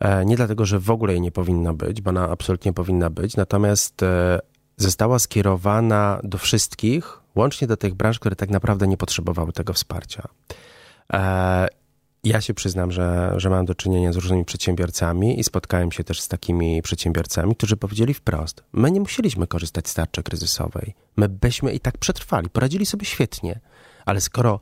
E, 0.00 0.24
nie 0.24 0.36
dlatego, 0.36 0.64
że 0.64 0.78
w 0.78 0.90
ogóle 0.90 1.12
jej 1.12 1.20
nie 1.20 1.32
powinna 1.32 1.74
być, 1.74 2.00
bo 2.00 2.10
ona 2.10 2.30
absolutnie 2.30 2.72
powinna 2.72 3.10
być, 3.10 3.36
natomiast 3.36 4.02
e, 4.02 4.38
została 4.76 5.18
skierowana 5.18 6.20
do 6.24 6.38
wszystkich, 6.38 7.20
łącznie 7.34 7.66
do 7.66 7.76
tych 7.76 7.94
branż, 7.94 8.18
które 8.18 8.36
tak 8.36 8.50
naprawdę 8.50 8.86
nie 8.86 8.96
potrzebowały 8.96 9.52
tego 9.52 9.72
wsparcia. 9.72 10.28
E, 11.12 11.68
ja 12.24 12.40
się 12.40 12.54
przyznam, 12.54 12.92
że, 12.92 13.34
że 13.36 13.50
mam 13.50 13.66
do 13.66 13.74
czynienia 13.74 14.12
z 14.12 14.16
różnymi 14.16 14.44
przedsiębiorcami 14.44 15.40
i 15.40 15.44
spotkałem 15.44 15.92
się 15.92 16.04
też 16.04 16.20
z 16.20 16.28
takimi 16.28 16.82
przedsiębiorcami, 16.82 17.56
którzy 17.56 17.76
powiedzieli 17.76 18.14
wprost: 18.14 18.64
My 18.72 18.90
nie 18.90 19.00
musieliśmy 19.00 19.46
korzystać 19.46 19.88
z 19.88 19.94
tarczy 19.94 20.22
kryzysowej. 20.22 20.94
My 21.16 21.28
byśmy 21.28 21.72
i 21.72 21.80
tak 21.80 21.98
przetrwali, 21.98 22.48
poradzili 22.48 22.86
sobie 22.86 23.06
świetnie, 23.06 23.60
ale 24.04 24.20
skoro 24.20 24.60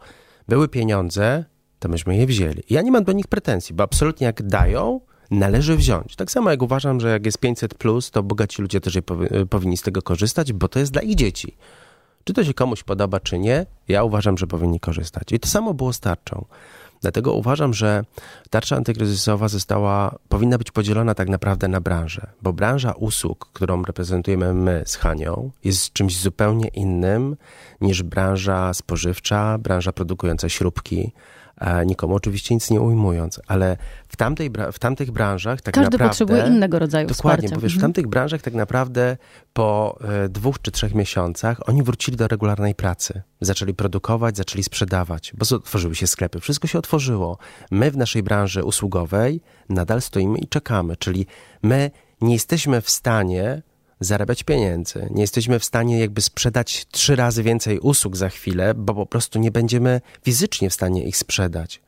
były 0.48 0.68
pieniądze, 0.68 1.44
to 1.78 1.88
myśmy 1.88 2.16
je 2.16 2.26
wzięli. 2.26 2.62
Ja 2.70 2.82
nie 2.82 2.92
mam 2.92 3.04
do 3.04 3.12
nich 3.12 3.26
pretensji, 3.26 3.74
bo 3.74 3.84
absolutnie 3.84 4.26
jak 4.26 4.42
dają, 4.42 5.00
należy 5.38 5.76
wziąć. 5.76 6.16
Tak 6.16 6.30
samo 6.30 6.50
jak 6.50 6.62
uważam, 6.62 7.00
że 7.00 7.08
jak 7.08 7.26
jest 7.26 7.38
500, 7.38 7.74
plus, 7.74 8.10
to 8.10 8.22
bogaci 8.22 8.62
ludzie 8.62 8.80
też 8.80 8.98
powinni 9.50 9.76
z 9.76 9.82
tego 9.82 10.02
korzystać, 10.02 10.52
bo 10.52 10.68
to 10.68 10.78
jest 10.78 10.92
dla 10.92 11.02
ich 11.02 11.14
dzieci. 11.14 11.56
Czy 12.24 12.32
to 12.32 12.44
się 12.44 12.54
komuś 12.54 12.82
podoba, 12.82 13.20
czy 13.20 13.38
nie, 13.38 13.66
ja 13.88 14.04
uważam, 14.04 14.38
że 14.38 14.46
powinni 14.46 14.80
korzystać. 14.80 15.32
I 15.32 15.40
to 15.40 15.48
samo 15.48 15.74
było 15.74 15.92
z 15.92 16.00
tarczą. 16.00 16.44
Dlatego 17.00 17.32
uważam, 17.32 17.74
że 17.74 18.04
tarcza 18.50 18.76
antykryzysowa 18.76 19.48
została, 19.48 20.14
powinna 20.28 20.58
być 20.58 20.70
podzielona 20.70 21.14
tak 21.14 21.28
naprawdę 21.28 21.68
na 21.68 21.80
branżę, 21.80 22.26
bo 22.42 22.52
branża 22.52 22.92
usług, 22.92 23.50
którą 23.52 23.82
reprezentujemy 23.82 24.54
my 24.54 24.82
z 24.86 24.96
Hanią, 24.96 25.50
jest 25.64 25.92
czymś 25.92 26.20
zupełnie 26.20 26.68
innym 26.68 27.36
niż 27.80 28.02
branża 28.02 28.74
spożywcza, 28.74 29.58
branża 29.58 29.92
produkująca 29.92 30.48
śrubki, 30.48 31.12
nikomu 31.86 32.14
oczywiście 32.14 32.54
nic 32.54 32.70
nie 32.70 32.80
ujmując, 32.80 33.40
ale 33.46 33.76
w, 34.08 34.16
tamtej, 34.16 34.50
w 34.72 34.78
tamtych 34.78 35.10
branżach 35.10 35.60
tak 35.60 35.74
Każdy 35.74 35.84
naprawdę... 35.84 36.08
potrzebuje 36.08 36.46
innego 36.46 36.78
rodzaju 36.78 37.08
dokładnie, 37.08 37.14
wsparcia. 37.14 37.42
Dokładnie, 37.42 37.56
bo 37.56 37.60
wiesz, 37.60 37.72
w 37.72 37.76
mhm. 37.76 37.92
tamtych 37.92 38.06
branżach 38.06 38.42
tak 38.42 38.54
naprawdę 38.54 39.16
po 39.52 39.98
e, 40.24 40.28
dwóch 40.28 40.62
czy 40.62 40.70
trzech 40.70 40.94
miesiącach 40.94 41.68
oni 41.68 41.82
wrócili 41.82 42.16
do 42.16 42.28
regularnej 42.28 42.74
pracy. 42.74 43.22
Zaczęli 43.40 43.74
produkować, 43.74 44.36
zaczęli 44.36 44.62
sprzedawać, 44.62 45.32
bo 45.38 45.56
otworzyły 45.56 45.94
się 45.94 46.06
sklepy, 46.06 46.40
wszystko 46.40 46.66
się 46.66 46.78
otworzyło. 46.78 47.38
My 47.70 47.90
w 47.90 47.96
naszej 47.96 48.22
branży 48.22 48.64
usługowej 48.64 49.40
nadal 49.68 50.02
stoimy 50.02 50.38
i 50.38 50.48
czekamy, 50.48 50.96
czyli 50.96 51.26
my 51.62 51.90
nie 52.20 52.32
jesteśmy 52.32 52.80
w 52.80 52.90
stanie 52.90 53.62
zarabiać 54.04 54.42
pieniędzy. 54.42 55.08
Nie 55.10 55.20
jesteśmy 55.20 55.58
w 55.58 55.64
stanie 55.64 56.00
jakby 56.00 56.20
sprzedać 56.20 56.86
trzy 56.90 57.16
razy 57.16 57.42
więcej 57.42 57.78
usług 57.78 58.16
za 58.16 58.28
chwilę, 58.28 58.74
bo 58.74 58.94
po 58.94 59.06
prostu 59.06 59.38
nie 59.38 59.50
będziemy 59.50 60.00
fizycznie 60.22 60.70
w 60.70 60.74
stanie 60.74 61.04
ich 61.04 61.16
sprzedać. 61.16 61.80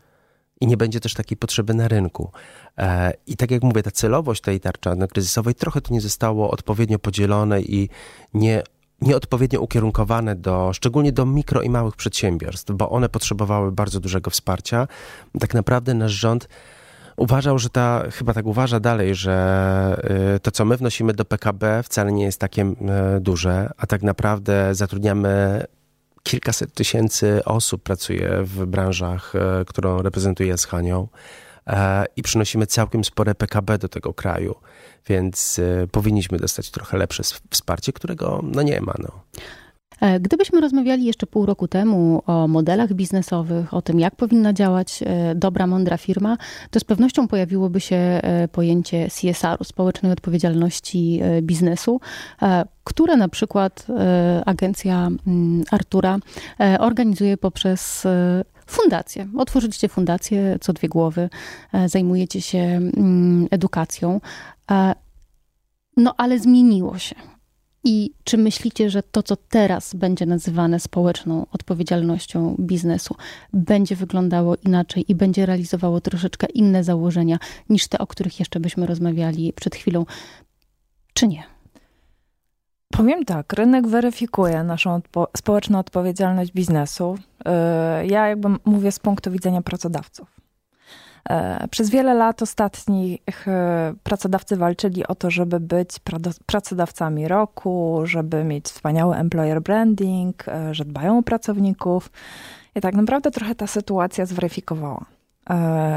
I 0.60 0.66
nie 0.66 0.76
będzie 0.76 1.00
też 1.00 1.14
takiej 1.14 1.36
potrzeby 1.36 1.74
na 1.74 1.88
rynku. 1.88 2.30
E, 2.78 3.12
I 3.26 3.36
tak 3.36 3.50
jak 3.50 3.62
mówię, 3.62 3.82
ta 3.82 3.90
celowość 3.90 4.42
tej 4.42 4.60
tarczy 4.60 4.90
kryzysowej 5.10 5.54
trochę 5.54 5.80
to 5.80 5.94
nie 5.94 6.00
zostało 6.00 6.50
odpowiednio 6.50 6.98
podzielone 6.98 7.62
i 7.62 7.88
nie 8.34 8.62
nieodpowiednio 9.00 9.60
ukierunkowane 9.60 10.34
do, 10.34 10.72
szczególnie 10.72 11.12
do 11.12 11.26
mikro 11.26 11.62
i 11.62 11.70
małych 11.70 11.96
przedsiębiorstw, 11.96 12.72
bo 12.72 12.90
one 12.90 13.08
potrzebowały 13.08 13.72
bardzo 13.72 14.00
dużego 14.00 14.30
wsparcia. 14.30 14.88
Tak 15.40 15.54
naprawdę 15.54 15.94
nasz 15.94 16.12
rząd 16.12 16.48
uważał, 17.16 17.58
że 17.58 17.70
ta, 17.70 18.04
chyba 18.12 18.34
tak 18.34 18.46
uważa 18.46 18.80
dalej, 18.80 19.14
że 19.14 20.36
y, 20.36 20.40
to, 20.40 20.50
co 20.50 20.64
my 20.64 20.76
wnosimy 20.76 21.12
do 21.12 21.24
PKB, 21.24 21.82
wcale 21.82 22.12
nie 22.12 22.24
jest 22.24 22.40
takie 22.40 22.62
y, 22.62 22.74
duże, 23.20 23.70
a 23.76 23.86
tak 23.86 24.02
naprawdę 24.02 24.74
zatrudniamy 24.74 25.64
kilkaset 26.22 26.74
tysięcy 26.74 27.44
osób 27.44 27.82
pracuje 27.82 28.30
w 28.42 28.66
branżach, 28.66 29.34
y, 29.34 29.64
którą 29.64 30.02
reprezentuję 30.02 30.58
z 30.58 30.64
Hanią 30.64 31.08
i 32.16 32.22
przynosimy 32.22 32.66
całkiem 32.66 33.04
spore 33.04 33.34
PKB 33.34 33.78
do 33.78 33.88
tego 33.88 34.14
kraju, 34.14 34.54
więc 35.06 35.60
powinniśmy 35.92 36.38
dostać 36.38 36.70
trochę 36.70 36.98
lepsze 36.98 37.22
wsparcie, 37.50 37.92
którego 37.92 38.40
no 38.42 38.62
nie 38.62 38.80
ma. 38.80 38.94
No. 38.98 39.22
E, 40.00 40.20
gdybyśmy 40.20 40.60
rozmawiali 40.60 41.04
jeszcze 41.04 41.26
pół 41.26 41.46
roku 41.46 41.68
temu 41.68 42.22
o 42.26 42.48
modelach 42.48 42.92
biznesowych, 42.92 43.74
o 43.74 43.82
tym, 43.82 44.00
jak 44.00 44.16
powinna 44.16 44.52
działać 44.52 45.02
e, 45.02 45.34
dobra, 45.34 45.66
mądra 45.66 45.96
firma, 45.96 46.36
to 46.70 46.80
z 46.80 46.84
pewnością 46.84 47.28
pojawiłoby 47.28 47.80
się 47.80 47.96
e, 47.96 48.48
pojęcie 48.48 49.08
CSR-u, 49.10 49.64
społecznej 49.64 50.12
odpowiedzialności 50.12 51.20
biznesu, 51.42 52.00
które 52.84 53.16
na 53.16 53.28
przykład 53.28 53.86
agencja 54.46 55.08
mm, 55.26 55.64
Artura 55.70 56.18
organizuje 56.78 57.36
poprzez 57.36 58.06
fundację. 58.66 59.28
Otworzyliście 59.38 59.88
fundację 59.88 60.58
co 60.60 60.72
dwie 60.72 60.88
głowy, 60.88 61.28
zajmujecie 61.86 62.40
się 62.40 62.58
mm, 62.58 63.46
edukacją. 63.50 64.20
No 65.96 66.14
ale 66.16 66.38
zmieniło 66.38 66.98
się. 66.98 67.35
I 67.88 68.10
czy 68.24 68.38
myślicie, 68.38 68.90
że 68.90 69.02
to, 69.02 69.22
co 69.22 69.36
teraz 69.36 69.94
będzie 69.94 70.26
nazywane 70.26 70.80
społeczną 70.80 71.46
odpowiedzialnością 71.52 72.56
biznesu, 72.60 73.14
będzie 73.52 73.96
wyglądało 73.96 74.56
inaczej 74.56 75.04
i 75.08 75.14
będzie 75.14 75.46
realizowało 75.46 76.00
troszeczkę 76.00 76.46
inne 76.46 76.84
założenia 76.84 77.38
niż 77.68 77.88
te, 77.88 77.98
o 77.98 78.06
których 78.06 78.38
jeszcze 78.38 78.60
byśmy 78.60 78.86
rozmawiali 78.86 79.52
przed 79.52 79.76
chwilą, 79.76 80.06
czy 81.14 81.28
nie? 81.28 81.42
Powiem 82.92 83.24
tak, 83.24 83.52
rynek 83.52 83.88
weryfikuje 83.88 84.62
naszą 84.62 84.94
odpo 84.94 85.28
społeczną 85.36 85.78
odpowiedzialność 85.78 86.52
biznesu. 86.52 87.18
Yy, 87.44 88.06
ja 88.06 88.28
jakby 88.28 88.48
mówię 88.64 88.92
z 88.92 88.98
punktu 88.98 89.30
widzenia 89.30 89.62
pracodawców. 89.62 90.35
E, 91.30 91.68
przez 91.70 91.90
wiele 91.90 92.14
lat 92.14 92.42
ostatnich 92.42 93.48
e, 93.48 93.94
pracodawcy 94.02 94.56
walczyli 94.56 95.06
o 95.06 95.14
to, 95.14 95.30
żeby 95.30 95.60
być 95.60 95.90
pracodawcami 96.46 97.28
roku, 97.28 98.00
żeby 98.04 98.44
mieć 98.44 98.64
wspaniały 98.64 99.16
employer 99.16 99.62
branding, 99.62 100.48
e, 100.48 100.74
że 100.74 100.84
dbają 100.84 101.18
o 101.18 101.22
pracowników. 101.22 102.10
I 102.74 102.80
tak 102.80 102.94
naprawdę 102.94 103.30
trochę 103.30 103.54
ta 103.54 103.66
sytuacja 103.66 104.26
zweryfikowała. 104.26 105.15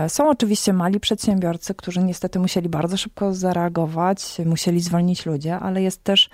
Są 0.07 0.29
oczywiście 0.29 0.73
mali 0.73 0.99
przedsiębiorcy, 0.99 1.75
którzy 1.75 2.03
niestety 2.03 2.39
musieli 2.39 2.69
bardzo 2.69 2.97
szybko 2.97 3.33
zareagować, 3.33 4.37
musieli 4.45 4.81
zwolnić 4.81 5.25
ludzie, 5.25 5.59
ale 5.59 5.81
jest 5.81 6.03
też 6.03 6.29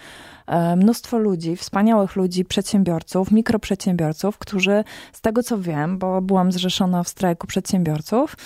E, 0.48 0.75
mnóstwo 0.75 1.17
ludzi, 1.17 1.55
wspaniałych 1.55 2.15
ludzi, 2.15 2.45
przedsiębiorców, 2.45 3.31
mikroprzedsiębiorców, 3.31 4.38
którzy 4.38 4.84
z 5.13 5.22
tego 5.22 5.43
co 5.43 5.57
wiem, 5.57 5.98
bo 5.98 6.22
byłam 6.22 6.51
zrzeszona 6.51 7.03
w 7.03 7.10
strajku 7.10 7.48
przedsiębiorców, 7.48 8.38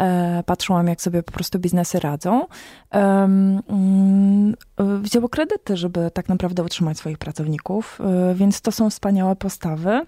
e, 0.00 0.42
patrzyłam 0.46 0.86
jak 0.86 1.02
sobie 1.02 1.22
po 1.22 1.32
prostu 1.32 1.58
biznesy 1.58 2.00
radzą, 2.00 2.46
mm, 2.90 4.54
wzięło 5.02 5.28
kredyty, 5.28 5.76
żeby 5.76 6.10
tak 6.10 6.28
naprawdę 6.28 6.62
utrzymać 6.62 6.98
swoich 6.98 7.18
pracowników, 7.18 7.98
e, 8.00 8.34
więc 8.34 8.60
to 8.60 8.72
są 8.72 8.90
wspaniałe 8.90 9.36
postawy. 9.36 10.06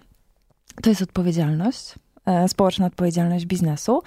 To 0.82 0.90
jest 0.90 1.02
odpowiedzialność, 1.02 1.94
społeczna 2.48 2.86
odpowiedzialność 2.86 3.46
biznesu. 3.46 4.02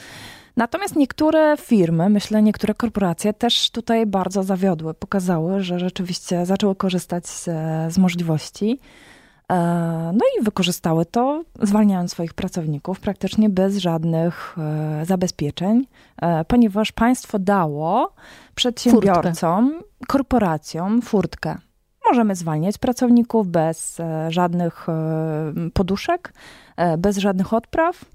Natomiast 0.57 0.95
niektóre 0.95 1.57
firmy, 1.57 2.09
myślę, 2.09 2.41
niektóre 2.41 2.73
korporacje 2.73 3.33
też 3.33 3.71
tutaj 3.71 4.05
bardzo 4.05 4.43
zawiodły, 4.43 4.93
pokazały, 4.93 5.63
że 5.63 5.79
rzeczywiście 5.79 6.45
zaczęły 6.45 6.75
korzystać 6.75 7.27
z, 7.27 7.43
z 7.93 7.97
możliwości. 7.97 8.79
E, 9.51 10.11
no 10.13 10.25
i 10.39 10.43
wykorzystały 10.43 11.05
to, 11.05 11.43
zwalniając 11.61 12.11
swoich 12.11 12.33
pracowników 12.33 12.99
praktycznie 12.99 13.49
bez 13.49 13.77
żadnych 13.77 14.55
e, 14.57 15.05
zabezpieczeń, 15.05 15.87
e, 16.21 16.45
ponieważ 16.45 16.91
państwo 16.91 17.39
dało 17.39 18.13
przedsiębiorcom, 18.55 19.71
furtkę. 19.71 20.05
korporacjom 20.07 21.01
furtkę. 21.01 21.57
Możemy 22.05 22.35
zwalniać 22.35 22.77
pracowników 22.77 23.47
bez 23.47 24.01
żadnych 24.29 24.87
poduszek, 25.73 26.33
bez 26.97 27.17
żadnych 27.17 27.53
odpraw. 27.53 28.05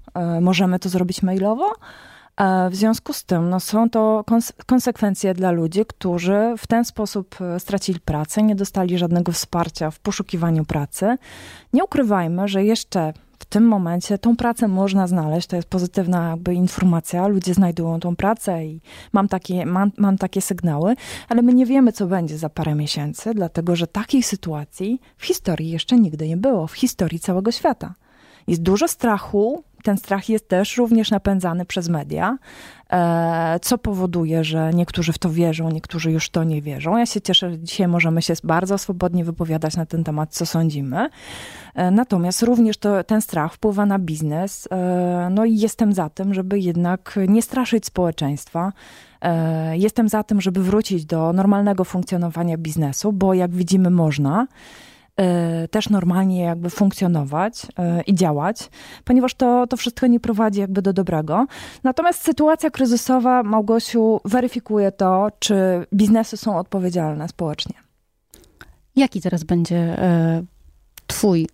Możemy 0.41 0.79
to 0.79 0.89
zrobić 0.89 1.23
mailowo 1.23 1.71
W 2.71 2.75
związku 2.75 3.13
z 3.13 3.23
tym 3.23 3.49
no, 3.49 3.59
są 3.59 3.89
to 3.89 4.23
konsekwencje 4.65 5.33
dla 5.33 5.51
ludzi, 5.51 5.85
którzy 5.87 6.55
w 6.57 6.67
ten 6.67 6.85
sposób 6.85 7.35
stracili 7.59 7.99
pracę, 7.99 8.43
nie 8.43 8.55
dostali 8.55 8.97
żadnego 8.97 9.31
wsparcia 9.31 9.91
w 9.91 9.99
poszukiwaniu 9.99 10.65
pracy. 10.65 11.17
Nie 11.73 11.83
ukrywajmy, 11.83 12.47
że 12.47 12.63
jeszcze 12.63 13.13
w 13.39 13.45
tym 13.45 13.67
momencie 13.67 14.17
tą 14.17 14.35
pracę 14.35 14.67
można 14.67 15.07
znaleźć. 15.07 15.47
To 15.47 15.55
jest 15.55 15.67
pozytywna 15.67 16.29
jakby 16.29 16.53
informacja. 16.53 17.27
Ludzie 17.27 17.53
znajdują 17.53 17.99
tą 17.99 18.15
pracę 18.15 18.65
i 18.65 18.81
mam 19.13 19.27
takie, 19.27 19.65
mam, 19.65 19.91
mam 19.97 20.17
takie 20.17 20.41
sygnały, 20.41 20.95
ale 21.29 21.41
my 21.41 21.53
nie 21.53 21.65
wiemy, 21.65 21.91
co 21.91 22.07
będzie 22.07 22.37
za 22.37 22.49
parę 22.49 22.75
miesięcy, 22.75 23.33
dlatego 23.33 23.75
że 23.75 23.87
takiej 23.87 24.23
sytuacji 24.23 25.01
w 25.17 25.25
historii 25.25 25.69
jeszcze 25.69 25.95
nigdy 25.95 26.27
nie 26.27 26.37
było, 26.37 26.67
w 26.67 26.73
historii 26.73 27.19
całego 27.19 27.51
świata. 27.51 27.93
Jest 28.47 28.61
dużo 28.61 28.87
strachu, 28.87 29.63
ten 29.83 29.97
strach 29.97 30.29
jest 30.29 30.47
też 30.47 30.77
również 30.77 31.11
napędzany 31.11 31.65
przez 31.65 31.89
media, 31.89 32.37
e, 32.89 33.59
co 33.61 33.77
powoduje, 33.77 34.43
że 34.43 34.71
niektórzy 34.73 35.13
w 35.13 35.17
to 35.17 35.29
wierzą, 35.29 35.71
niektórzy 35.71 36.11
już 36.11 36.29
to 36.29 36.43
nie 36.43 36.61
wierzą. 36.61 36.97
Ja 36.97 37.05
się 37.05 37.21
cieszę, 37.21 37.49
że 37.49 37.59
dzisiaj 37.59 37.87
możemy 37.87 38.21
się 38.21 38.33
bardzo 38.43 38.77
swobodnie 38.77 39.25
wypowiadać 39.25 39.77
na 39.77 39.85
ten 39.85 40.03
temat, 40.03 40.33
co 40.33 40.45
sądzimy. 40.45 41.09
E, 41.75 41.91
natomiast 41.91 42.43
również 42.43 42.77
to, 42.77 43.03
ten 43.03 43.21
strach 43.21 43.53
wpływa 43.53 43.85
na 43.85 43.99
biznes. 43.99 44.67
E, 44.71 45.29
no 45.31 45.45
i 45.45 45.57
jestem 45.57 45.93
za 45.93 46.09
tym, 46.09 46.33
żeby 46.33 46.59
jednak 46.59 47.19
nie 47.27 47.41
straszyć 47.41 47.85
społeczeństwa. 47.85 48.73
Jestem 49.73 50.09
za 50.09 50.23
tym, 50.23 50.41
żeby 50.41 50.63
wrócić 50.63 51.05
do 51.05 51.33
normalnego 51.33 51.83
funkcjonowania 51.83 52.57
biznesu, 52.57 53.13
bo 53.13 53.33
jak 53.33 53.51
widzimy, 53.51 53.89
można. 53.89 54.47
E, 55.19 55.67
też 55.67 55.89
normalnie 55.89 56.41
jakby 56.41 56.69
funkcjonować 56.69 57.67
e, 57.77 58.01
i 58.01 58.15
działać, 58.15 58.69
ponieważ 59.05 59.33
to, 59.33 59.67
to 59.67 59.77
wszystko 59.77 60.07
nie 60.07 60.19
prowadzi 60.19 60.59
jakby 60.59 60.81
do 60.81 60.93
dobrego. 60.93 61.45
Natomiast 61.83 62.21
sytuacja 62.21 62.69
kryzysowa, 62.69 63.43
Małgosiu, 63.43 64.21
weryfikuje 64.25 64.91
to, 64.91 65.27
czy 65.39 65.55
biznesy 65.93 66.37
są 66.37 66.57
odpowiedzialne 66.57 67.27
społecznie. 67.27 67.75
Jaki 68.95 69.21
teraz 69.21 69.43
będzie 69.43 69.77
e, 69.77 70.43
Twój 71.07 71.47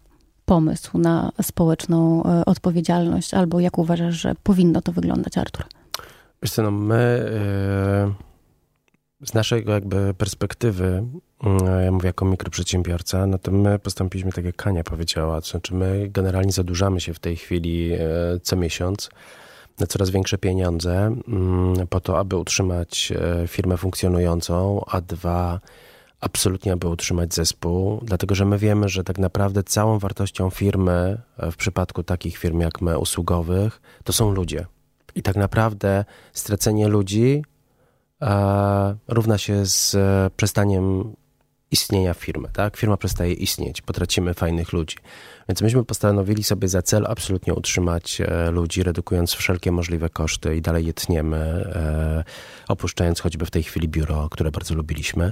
pomysł 0.46 0.98
na 0.98 1.32
społeczną 1.42 2.24
odpowiedzialność, 2.46 3.34
albo 3.34 3.60
jak 3.60 3.78
uważasz, 3.78 4.16
że 4.16 4.36
powinno 4.44 4.82
to 4.82 4.92
wyglądać, 4.92 5.38
Artur? 5.38 5.66
Wiesz 6.42 6.52
co, 6.52 6.64
no 6.64 6.72
my 6.72 7.26
z 9.26 9.34
naszej 9.34 9.66
jakby 9.68 10.14
perspektywy 10.14 11.04
Mm, 11.44 11.84
ja 11.86 11.92
mówię 11.92 12.08
jako 12.08 12.26
mikroprzedsiębiorca, 12.26 13.28
no 13.28 13.38
to 13.38 13.52
my 13.52 13.80
postąpiliśmy 13.80 14.32
tak 14.32 14.46
jak 14.46 14.56
Kania 14.56 14.84
powiedziała, 14.84 15.42
to 15.42 15.48
znaczy 15.48 15.74
my 15.74 16.10
generalnie 16.10 16.52
zadłużamy 16.52 17.02
się 17.02 17.14
w 17.14 17.20
tej 17.20 17.36
chwili 17.36 17.94
e, 17.94 18.00
co 18.44 18.56
miesiąc 18.56 19.10
na 19.80 19.88
coraz 19.88 20.10
większe 20.10 20.38
pieniądze 20.38 21.16
mm, 21.28 21.88
po 21.88 22.00
to, 22.00 22.20
aby 22.20 22.36
utrzymać 22.36 23.14
e, 23.16 23.48
firmę 23.48 23.78
funkcjonującą, 23.78 24.86
a 24.88 25.02
dwa, 25.02 25.60
absolutnie 26.20 26.74
aby 26.74 26.88
utrzymać 26.88 27.34
zespół, 27.34 28.00
dlatego 28.04 28.36
że 28.36 28.46
my 28.46 28.58
wiemy, 28.58 28.90
że 28.90 29.04
tak 29.04 29.18
naprawdę 29.18 29.64
całą 29.64 30.00
wartością 30.00 30.50
firmy, 30.50 31.22
e, 31.38 31.52
w 31.52 31.58
przypadku 31.58 32.04
takich 32.04 32.38
firm 32.38 32.60
jak 32.60 32.82
my, 32.82 33.00
usługowych, 33.00 33.82
to 34.04 34.14
są 34.14 34.32
ludzie. 34.32 34.66
I 35.16 35.22
tak 35.22 35.36
naprawdę 35.36 36.06
stracenie 36.34 36.88
ludzi 36.88 37.44
równa 39.08 39.38
się 39.38 39.66
z 39.66 39.96
przestaniem 40.34 41.16
istnienia 41.72 42.14
firmy, 42.14 42.48
tak? 42.54 42.78
Firma 42.78 42.98
przestaje 42.98 43.34
istnieć, 43.34 43.82
potracimy 43.82 44.34
fajnych 44.34 44.74
ludzi. 44.74 44.98
Więc 45.50 45.62
myśmy 45.62 45.84
postanowili 45.84 46.44
sobie 46.44 46.68
za 46.68 46.82
cel 46.82 47.06
absolutnie 47.08 47.54
utrzymać 47.54 48.22
e, 48.22 48.52
ludzi, 48.52 48.84
redukując 48.84 49.34
wszelkie 49.34 49.72
możliwe 49.72 50.10
koszty 50.10 50.56
i 50.56 50.62
dalej 50.62 50.86
je 50.86 50.94
tniemy, 50.94 51.38
e, 51.38 52.24
opuszczając 52.68 53.20
choćby 53.20 53.46
w 53.46 53.52
tej 53.52 53.64
chwili 53.64 53.88
biuro, 53.88 54.30
które 54.30 54.52
bardzo 54.52 54.76
lubiliśmy 54.76 55.32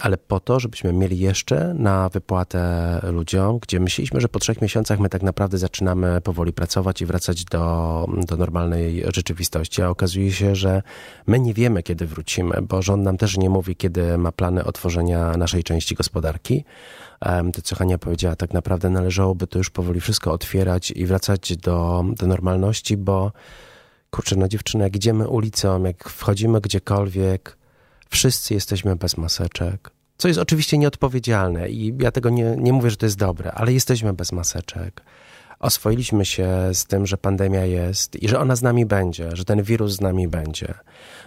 ale 0.00 0.16
po 0.16 0.40
to, 0.40 0.60
żebyśmy 0.60 0.92
mieli 0.92 1.18
jeszcze 1.18 1.74
na 1.74 2.08
wypłatę 2.08 2.60
ludziom, 3.02 3.58
gdzie 3.58 3.80
myśleliśmy, 3.80 4.20
że 4.20 4.28
po 4.28 4.38
trzech 4.38 4.62
miesiącach 4.62 4.98
my 4.98 5.08
tak 5.08 5.22
naprawdę 5.22 5.58
zaczynamy 5.58 6.20
powoli 6.20 6.52
pracować 6.52 7.02
i 7.02 7.06
wracać 7.06 7.44
do, 7.44 8.06
do 8.26 8.36
normalnej 8.36 9.04
rzeczywistości, 9.14 9.82
a 9.82 9.88
okazuje 9.88 10.32
się, 10.32 10.54
że 10.54 10.82
my 11.26 11.40
nie 11.40 11.54
wiemy, 11.54 11.82
kiedy 11.82 12.06
wrócimy, 12.06 12.62
bo 12.62 12.82
rząd 12.82 13.02
nam 13.02 13.16
też 13.16 13.36
nie 13.36 13.50
mówi, 13.50 13.76
kiedy 13.76 14.18
ma 14.18 14.32
plany 14.32 14.64
otworzenia 14.64 15.36
naszej 15.36 15.64
części 15.64 15.94
gospodarki. 15.94 16.64
To, 17.52 17.62
co 17.62 17.76
Hania 17.76 17.98
powiedziała, 17.98 18.36
tak 18.36 18.52
naprawdę 18.52 18.90
należałoby 18.90 19.46
to 19.46 19.58
już 19.58 19.70
powoli 19.70 20.00
wszystko 20.00 20.32
otwierać 20.32 20.90
i 20.90 21.06
wracać 21.06 21.56
do, 21.56 22.04
do 22.16 22.26
normalności, 22.26 22.96
bo 22.96 23.32
kurczę, 24.10 24.36
no 24.36 24.48
dziewczyny, 24.48 24.84
jak 24.84 24.96
idziemy 24.96 25.28
ulicą, 25.28 25.84
jak 25.84 26.08
wchodzimy 26.08 26.60
gdziekolwiek, 26.60 27.59
wszyscy 28.10 28.54
jesteśmy 28.54 28.96
bez 28.96 29.16
maseczek. 29.16 29.90
Co 30.18 30.28
jest 30.28 30.40
oczywiście 30.40 30.78
nieodpowiedzialne 30.78 31.68
i 31.68 31.94
ja 32.00 32.10
tego 32.10 32.30
nie, 32.30 32.56
nie 32.58 32.72
mówię, 32.72 32.90
że 32.90 32.96
to 32.96 33.06
jest 33.06 33.18
dobre, 33.18 33.52
ale 33.52 33.72
jesteśmy 33.72 34.12
bez 34.12 34.32
maseczek 34.32 35.02
oswoiliśmy 35.60 36.24
się 36.24 36.48
z 36.72 36.84
tym, 36.84 37.06
że 37.06 37.16
pandemia 37.16 37.64
jest 37.64 38.22
i 38.22 38.28
że 38.28 38.40
ona 38.40 38.56
z 38.56 38.62
nami 38.62 38.86
będzie, 38.86 39.36
że 39.36 39.44
ten 39.44 39.62
wirus 39.62 39.92
z 39.92 40.00
nami 40.00 40.28
będzie. 40.28 40.74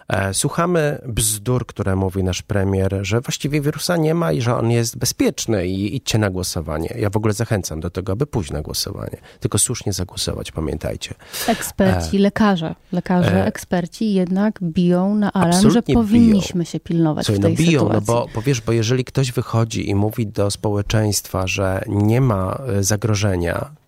E, 0.07 0.33
słuchamy 0.33 1.01
bzdur, 1.05 1.65
które 1.65 1.95
mówi 1.95 2.23
nasz 2.23 2.41
premier, 2.41 2.99
że 3.01 3.21
właściwie 3.21 3.61
wirusa 3.61 3.97
nie 3.97 4.13
ma 4.13 4.31
i 4.31 4.41
że 4.41 4.55
on 4.55 4.71
jest 4.71 4.97
bezpieczny 4.97 5.67
i 5.67 5.95
idźcie 5.95 6.17
na 6.17 6.29
głosowanie. 6.29 6.95
Ja 6.99 7.09
w 7.09 7.17
ogóle 7.17 7.33
zachęcam 7.33 7.79
do 7.79 7.89
tego, 7.89 8.11
aby 8.11 8.25
pójść 8.25 8.51
na 8.51 8.61
głosowanie. 8.61 9.17
Tylko 9.39 9.57
słusznie 9.57 9.93
zagłosować, 9.93 10.51
pamiętajcie. 10.51 11.15
Eksperci, 11.47 12.17
e, 12.17 12.19
lekarze, 12.19 12.75
lekarze, 12.91 13.35
e, 13.35 13.45
eksperci 13.45 14.13
jednak 14.13 14.59
biją 14.61 15.15
na 15.15 15.33
alarm, 15.33 15.69
że 15.69 15.83
powinniśmy 15.83 16.59
biją. 16.59 16.71
się 16.71 16.79
pilnować 16.79 17.25
Słuchaj, 17.25 17.39
w 17.39 17.43
tej 17.43 17.51
no 17.51 17.57
biją, 17.57 17.81
sytuacji. 17.81 18.07
No 18.07 18.13
bo, 18.13 18.27
bo 18.35 18.41
wiesz, 18.41 18.61
bo 18.61 18.71
jeżeli 18.71 19.05
ktoś 19.05 19.31
wychodzi 19.31 19.89
i 19.89 19.95
mówi 19.95 20.27
do 20.27 20.51
społeczeństwa, 20.51 21.47
że 21.47 21.83
nie 21.87 22.21
ma 22.21 22.61
e, 22.67 22.83
zagrożenia, 22.83 23.82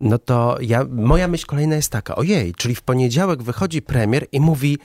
no 0.00 0.18
to 0.18 0.56
ja, 0.60 0.84
moja 0.90 1.28
myśl 1.28 1.46
kolejna 1.46 1.76
jest 1.76 1.92
taka, 1.92 2.16
ojej, 2.16 2.54
czyli 2.54 2.74
w 2.74 2.82
poniedziałek 2.82 3.42
wychodzi 3.42 3.82
premier 3.82 4.26
i 4.32 4.40
mówi, 4.40 4.78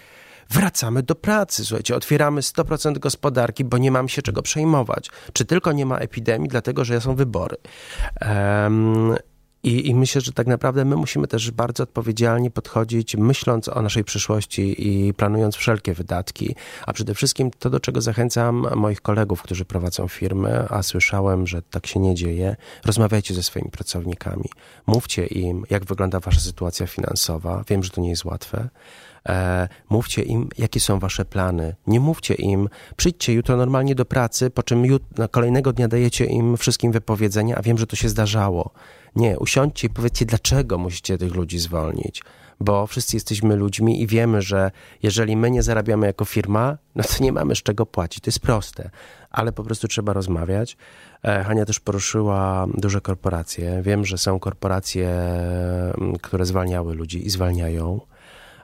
wracamy 0.50 1.04
do 1.04 1.16
pracy, 1.16 1.66
słuchajcie, 1.66 1.96
otwieramy 1.96 2.42
100% 2.42 3.00
gospodarki, 3.00 3.66
bo 3.66 3.78
nie 3.78 3.92
mam 3.92 4.10
się 4.10 4.22
czego 4.22 4.42
przejmować. 4.42 5.10
Czy 5.34 5.46
tylko 5.46 5.72
nie 5.72 5.86
ma 5.86 5.98
epidemii, 5.98 6.50
dlatego 6.50 6.86
że 6.86 7.02
są 7.02 7.16
wybory. 7.16 7.58
Um, 8.22 9.16
i, 9.64 9.88
I, 9.90 9.96
myślę, 9.96 10.22
że 10.22 10.32
tak 10.32 10.48
naprawdę 10.48 10.86
my 10.86 10.96
musimy 10.96 11.28
też 11.28 11.52
bardzo 11.52 11.84
odpowiedzialnie 11.84 12.52
podchodzić, 12.52 13.16
myśląc 13.16 13.70
o 13.70 13.82
naszej 13.82 14.04
przyszłości 14.04 14.88
i 14.88 15.14
planując 15.14 15.56
wszelkie 15.56 15.94
wydatki, 15.94 16.56
a 16.88 16.94
przede 16.94 17.14
wszystkim 17.16 17.52
to, 17.60 17.70
do 17.70 17.80
czego 17.80 18.02
zachęcam 18.02 18.68
moich 18.76 19.02
kolegów, 19.02 19.42
którzy 19.42 19.66
prowadzą 19.66 20.08
firmy, 20.08 20.66
a 20.70 20.84
słyszałem, 20.84 21.48
że 21.48 21.62
tak 21.62 21.88
się 21.88 22.00
nie 22.00 22.16
dzieje, 22.16 22.56
rozmawiajcie 22.86 23.34
ze 23.34 23.44
swoimi 23.44 23.72
pracownikami. 23.72 24.50
Mówcie 24.88 25.26
im, 25.26 25.64
jak 25.70 25.86
wygląda 25.86 26.20
wasza 26.20 26.40
sytuacja 26.40 26.88
finansowa. 26.88 27.64
Wiem, 27.68 27.84
że 27.84 27.90
to 27.90 28.02
nie 28.02 28.10
jest 28.10 28.26
łatwe. 28.26 28.70
E, 29.30 29.68
mówcie 29.90 30.22
im, 30.22 30.50
jakie 30.58 30.80
są 30.80 31.00
wasze 31.00 31.26
plany. 31.26 31.76
Nie 31.88 32.00
mówcie 32.00 32.34
im, 32.34 32.70
przyjdźcie 32.96 33.34
jutro 33.34 33.58
normalnie 33.58 33.96
do 33.96 34.06
pracy, 34.06 34.50
po 34.50 34.64
czym 34.64 34.84
jut- 34.84 35.28
kolejnego 35.32 35.74
dnia 35.74 35.88
dajecie 35.88 36.26
im 36.26 36.58
wszystkim 36.58 36.92
wypowiedzenia, 36.92 37.56
a 37.56 37.62
wiem, 37.62 37.78
że 37.78 37.88
to 37.88 37.96
się 37.96 38.10
zdarzało. 38.10 38.72
Nie, 39.16 39.40
usiądźcie 39.40 39.88
i 39.88 39.90
powiedzcie, 39.90 40.26
dlaczego 40.26 40.78
musicie 40.78 41.18
tych 41.18 41.36
ludzi 41.36 41.60
zwolnić. 41.60 42.24
Bo 42.60 42.88
wszyscy 42.88 43.16
jesteśmy 43.16 43.56
ludźmi 43.56 44.02
i 44.02 44.08
wiemy, 44.08 44.42
że 44.42 44.72
jeżeli 45.04 45.38
my 45.38 45.52
nie 45.52 45.64
zarabiamy 45.64 46.08
jako 46.08 46.26
firma, 46.26 46.78
no 46.96 47.04
to 47.04 47.24
nie 47.24 47.32
mamy 47.32 47.56
z 47.56 47.64
czego 47.64 47.86
płacić. 47.86 48.24
To 48.24 48.28
jest 48.28 48.40
proste, 48.40 48.90
ale 49.30 49.52
po 49.52 49.64
prostu 49.64 49.88
trzeba 49.88 50.14
rozmawiać. 50.14 50.78
E, 51.24 51.44
Hania 51.44 51.66
też 51.66 51.80
poruszyła 51.80 52.68
duże 52.74 53.02
korporacje. 53.02 53.82
Wiem, 53.82 54.06
że 54.06 54.18
są 54.18 54.40
korporacje, 54.40 55.10
mm, 55.10 56.16
które 56.22 56.46
zwalniały 56.46 56.96
ludzi 56.96 57.26
i 57.26 57.30
zwalniają. 57.30 58.00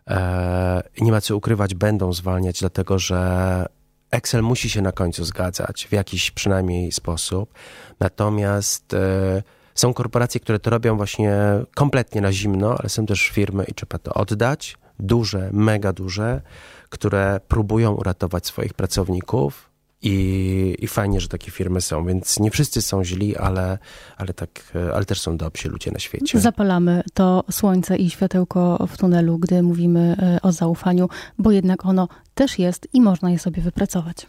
E, 0.09 0.83
nie 1.01 1.11
ma 1.11 1.21
co 1.21 1.37
ukrywać, 1.37 1.75
będą 1.75 2.13
zwalniać, 2.13 2.59
dlatego 2.59 2.99
że 2.99 3.65
Excel 4.11 4.43
musi 4.43 4.69
się 4.69 4.81
na 4.81 4.91
końcu 4.91 5.25
zgadzać 5.25 5.87
w 5.87 5.91
jakiś 5.91 6.31
przynajmniej 6.31 6.91
sposób. 6.91 7.53
Natomiast 7.99 8.93
e, 8.93 9.43
są 9.75 9.93
korporacje, 9.93 10.39
które 10.41 10.59
to 10.59 10.69
robią 10.69 10.97
właśnie 10.97 11.35
kompletnie 11.75 12.21
na 12.21 12.31
zimno, 12.31 12.75
ale 12.79 12.89
są 12.89 13.05
też 13.05 13.27
firmy 13.27 13.63
i 13.63 13.73
trzeba 13.73 13.97
to 13.97 14.13
oddać, 14.13 14.77
duże, 14.99 15.49
mega 15.53 15.93
duże, 15.93 16.41
które 16.89 17.39
próbują 17.47 17.91
uratować 17.91 18.45
swoich 18.45 18.73
pracowników 18.73 19.68
i, 20.01 20.75
i 20.79 20.87
fajnie, 20.87 21.19
że 21.19 21.27
takie 21.27 21.51
firmy 21.51 21.81
są, 21.81 22.05
więc 22.05 22.39
nie 22.39 22.51
wszyscy 22.51 22.81
są 22.81 23.03
źli, 23.03 23.37
ale, 23.37 23.77
ale, 24.17 24.33
tak, 24.33 24.73
ale 24.93 25.05
też 25.05 25.21
są 25.21 25.37
dobrzy 25.37 25.69
ludzie 25.69 25.91
na 25.91 25.99
świecie. 25.99 26.39
Zapalamy 26.39 27.03
to 27.13 27.43
słońce 27.51 27.97
i 27.97 28.09
światełko 28.09 28.87
w 28.87 28.97
tunelu, 28.97 29.37
gdy 29.37 29.63
mówimy 29.63 30.15
e, 30.19 30.41
o 30.41 30.51
zaufaniu, 30.51 31.09
bo 31.37 31.51
jednak 31.51 31.85
ono 31.85 32.07
też 32.33 32.59
jest 32.59 32.87
i 32.93 33.01
można 33.01 33.31
je 33.31 33.39
sobie 33.39 33.61
wypracować. 33.61 34.25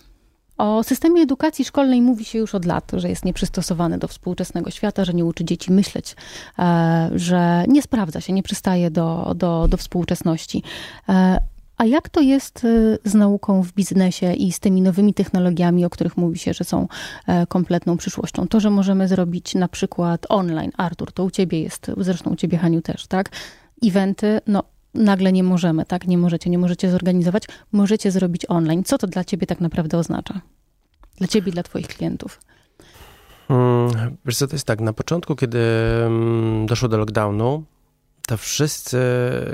O 0.59 0.85
systemie 0.85 1.23
edukacji 1.23 1.65
szkolnej 1.65 2.03
mówi 2.03 2.25
się 2.25 2.39
już 2.39 2.55
od 2.55 2.65
lat, 2.65 2.93
że 2.95 3.09
jest 3.09 3.25
nieprzystosowany 3.25 3.99
do 3.99 4.09
współczesnego 4.09 4.71
świata, 4.71 5.05
że 5.05 5.15
nie 5.15 5.25
uczy 5.25 5.45
dzieci 5.45 5.73
myśleć, 5.73 6.17
e, 6.59 7.11
że 7.15 7.65
nie 7.69 7.83
sprawdza 7.83 8.21
się, 8.21 8.33
nie 8.33 8.43
przystaje 8.43 8.91
do, 8.91 9.33
do, 9.37 9.69
do 9.69 9.77
współczesności. 9.77 10.63
A 11.81 11.85
jak 11.85 12.09
to 12.09 12.21
jest 12.21 12.64
y, 12.64 12.99
z 13.05 13.14
nauką 13.14 13.62
w 13.62 13.73
biznesie 13.73 14.33
i 14.33 14.53
z 14.53 14.61
tymi 14.61 14.83
nowymi 14.83 15.14
technologiami, 15.14 15.85
o 15.85 15.90
których 15.90 16.16
mówi 16.16 16.38
się, 16.38 16.53
że 16.55 16.64
są 16.64 16.88
e, 17.27 17.47
kompletną 17.47 17.97
przyszłością? 17.97 18.49
To, 18.49 18.61
że 18.61 18.71
możemy 18.71 19.09
zrobić 19.09 19.55
na 19.55 19.69
przykład 19.69 20.27
online, 20.29 20.71
Artur, 20.77 21.12
to 21.12 21.25
u 21.25 21.31
ciebie 21.31 21.62
jest, 21.62 21.90
zresztą 21.97 22.31
u 22.31 22.37
ciebie 22.37 22.59
Haniu 22.59 22.83
też, 22.83 23.07
tak? 23.07 23.31
Eventy, 23.85 24.40
no 24.47 24.62
nagle 24.95 25.33
nie 25.33 25.43
możemy, 25.43 25.85
tak? 25.85 26.07
Nie 26.07 26.19
możecie, 26.19 26.51
nie 26.51 26.59
możecie 26.59 26.90
zorganizować, 26.90 27.45
możecie 27.73 28.11
zrobić 28.11 28.47
online. 28.49 28.85
Co 28.85 28.99
to 28.99 29.07
dla 29.07 29.25
ciebie 29.25 29.47
tak 29.47 29.61
naprawdę 29.61 29.99
oznacza? 29.99 30.40
Dla 31.16 31.27
ciebie 31.27 31.51
i 31.51 31.53
dla 31.53 31.62
twoich 31.62 31.88
klientów? 31.88 32.40
Hmm, 33.49 34.16
wiesz 34.27 34.37
co, 34.37 34.47
to 34.47 34.55
jest 34.55 34.66
tak, 34.66 34.81
na 34.81 34.93
początku, 34.93 35.37
kiedy 35.37 35.59
mm, 36.07 36.66
doszło 36.66 36.88
do 36.88 36.99
lockdownu, 36.99 37.64
to 38.31 38.37
wszyscy 38.37 39.01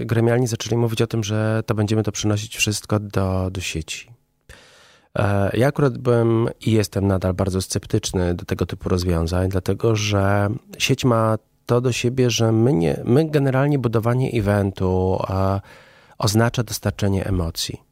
gremialni 0.01 0.47
zaczęli 0.47 0.77
mówić 0.77 1.03
o 1.03 1.07
tym, 1.07 1.25
że 1.25 1.63
to 1.67 1.75
będziemy 1.75 2.03
to 2.03 2.13
przynosić 2.13 2.57
wszystko 2.57 3.01
do, 3.01 3.51
do 3.51 3.61
sieci. 3.61 4.11
E, 5.19 5.51
ja 5.57 5.67
akurat 5.67 5.99
byłem 5.99 6.49
i 6.61 6.73
jestem 6.73 7.07
nadal 7.07 7.35
bardzo 7.35 7.63
sceptyczny 7.63 8.35
do 8.35 8.45
tego 8.45 8.67
typu 8.67 8.89
rozwiązań, 8.89 9.49
dlatego 9.49 9.97
że 9.97 10.49
sieć 10.79 11.05
ma 11.05 11.39
to 11.67 11.81
do 11.81 11.93
siebie, 11.93 12.31
że 12.31 12.53
my, 12.53 12.73
nie, 12.73 13.01
my 13.05 13.31
generalnie 13.31 13.79
budowanie 13.79 14.31
eventu 14.31 15.19
a, 15.29 15.61
oznacza 16.19 16.63
dostarczenie 16.63 17.27
emocji. 17.27 17.83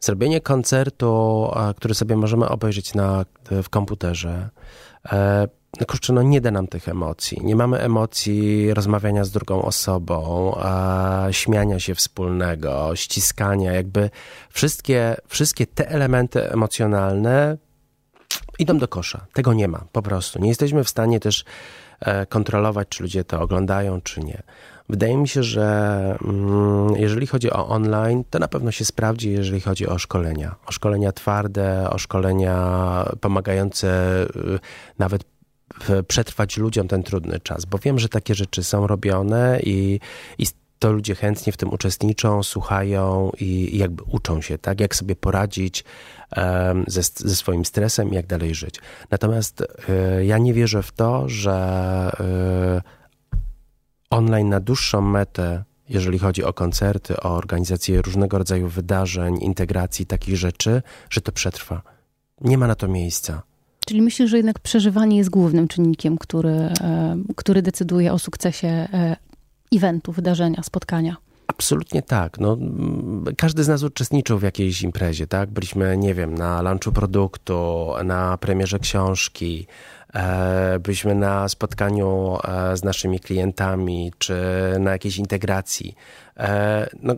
Zrobienie 0.00 0.40
koncertu, 0.40 1.48
a, 1.54 1.74
który 1.74 1.94
sobie 1.94 2.16
możemy 2.16 2.48
obejrzeć 2.48 2.94
na, 2.94 3.24
w 3.50 3.68
komputerze, 3.68 4.50
e, 5.12 5.48
no 5.80 5.86
kurczę, 5.86 6.12
no 6.12 6.22
nie 6.22 6.40
da 6.40 6.50
nam 6.50 6.66
tych 6.66 6.88
emocji. 6.88 7.38
Nie 7.44 7.56
mamy 7.56 7.78
emocji 7.78 8.74
rozmawiania 8.74 9.24
z 9.24 9.30
drugą 9.30 9.62
osobą, 9.62 10.54
śmiania 11.30 11.80
się 11.80 11.94
wspólnego, 11.94 12.90
ściskania, 12.94 13.72
jakby 13.72 14.10
wszystkie, 14.50 15.16
wszystkie 15.28 15.66
te 15.66 15.88
elementy 15.88 16.50
emocjonalne 16.50 17.56
idą 18.58 18.78
do 18.78 18.88
kosza. 18.88 19.26
Tego 19.32 19.52
nie 19.52 19.68
ma, 19.68 19.84
po 19.92 20.02
prostu. 20.02 20.38
Nie 20.38 20.48
jesteśmy 20.48 20.84
w 20.84 20.88
stanie 20.88 21.20
też 21.20 21.44
e, 22.00 22.26
kontrolować, 22.26 22.88
czy 22.88 23.02
ludzie 23.02 23.24
to 23.24 23.40
oglądają, 23.40 24.00
czy 24.00 24.20
nie. 24.20 24.42
Wydaje 24.88 25.16
mi 25.16 25.28
się, 25.28 25.42
że 25.42 26.18
mm, 26.24 26.96
jeżeli 26.96 27.26
chodzi 27.26 27.50
o 27.50 27.68
online, 27.68 28.24
to 28.30 28.38
na 28.38 28.48
pewno 28.48 28.70
się 28.70 28.84
sprawdzi, 28.84 29.30
jeżeli 29.30 29.60
chodzi 29.60 29.86
o 29.86 29.98
szkolenia. 29.98 30.54
O 30.66 30.72
szkolenia 30.72 31.12
twarde, 31.12 31.90
o 31.90 31.98
szkolenia 31.98 32.56
pomagające 33.20 34.22
y, 34.36 34.58
nawet 34.98 35.24
przetrwać 36.08 36.56
ludziom 36.56 36.88
ten 36.88 37.02
trudny 37.02 37.40
czas, 37.40 37.64
bo 37.64 37.78
wiem, 37.78 37.98
że 37.98 38.08
takie 38.08 38.34
rzeczy 38.34 38.64
są 38.64 38.86
robione 38.86 39.60
i, 39.62 40.00
i 40.38 40.46
to 40.78 40.92
ludzie 40.92 41.14
chętnie 41.14 41.52
w 41.52 41.56
tym 41.56 41.72
uczestniczą, 41.72 42.42
słuchają 42.42 43.30
i, 43.40 43.44
i 43.44 43.78
jakby 43.78 44.02
uczą 44.02 44.40
się, 44.40 44.58
tak, 44.58 44.80
jak 44.80 44.96
sobie 44.96 45.16
poradzić 45.16 45.84
um, 46.36 46.84
ze, 46.88 47.02
ze 47.02 47.36
swoim 47.36 47.64
stresem 47.64 48.10
i 48.10 48.14
jak 48.14 48.26
dalej 48.26 48.54
żyć. 48.54 48.74
Natomiast 49.10 49.60
y, 49.60 50.24
ja 50.24 50.38
nie 50.38 50.54
wierzę 50.54 50.82
w 50.82 50.92
to, 50.92 51.28
że 51.28 52.10
y, 52.78 53.36
online 54.10 54.48
na 54.48 54.60
dłuższą 54.60 55.00
metę 55.00 55.64
jeżeli 55.90 56.18
chodzi 56.18 56.44
o 56.44 56.52
koncerty, 56.52 57.20
o 57.20 57.36
organizację 57.36 58.02
różnego 58.02 58.38
rodzaju 58.38 58.68
wydarzeń, 58.68 59.38
integracji 59.40 60.06
takich 60.06 60.36
rzeczy, 60.36 60.82
że 61.10 61.20
to 61.20 61.32
przetrwa. 61.32 61.82
Nie 62.40 62.58
ma 62.58 62.66
na 62.66 62.74
to 62.74 62.88
miejsca. 62.88 63.42
Czyli 63.90 64.02
myślisz, 64.02 64.30
że 64.30 64.36
jednak 64.36 64.58
przeżywanie 64.58 65.16
jest 65.16 65.30
głównym 65.30 65.68
czynnikiem, 65.68 66.18
który, 66.18 66.50
e, 66.50 67.16
który 67.36 67.62
decyduje 67.62 68.12
o 68.12 68.18
sukcesie 68.18 68.68
e, 68.68 69.16
eventu, 69.74 70.12
wydarzenia, 70.12 70.62
spotkania? 70.62 71.16
Absolutnie 71.46 72.02
tak. 72.02 72.38
No, 72.38 72.56
każdy 73.36 73.64
z 73.64 73.68
nas 73.68 73.82
uczestniczył 73.82 74.38
w 74.38 74.42
jakiejś 74.42 74.82
imprezie, 74.82 75.26
tak? 75.26 75.50
Byliśmy, 75.50 75.96
nie 75.96 76.14
wiem, 76.14 76.34
na 76.34 76.62
lunchu 76.62 76.92
produktu, 76.92 77.86
na 78.04 78.38
premierze 78.38 78.78
książki, 78.78 79.66
e, 80.14 80.78
byliśmy 80.78 81.14
na 81.14 81.48
spotkaniu 81.48 82.38
z 82.74 82.84
naszymi 82.84 83.20
klientami, 83.20 84.12
czy 84.18 84.34
na 84.80 84.90
jakiejś 84.90 85.16
integracji. 85.16 85.94
No, 87.02 87.14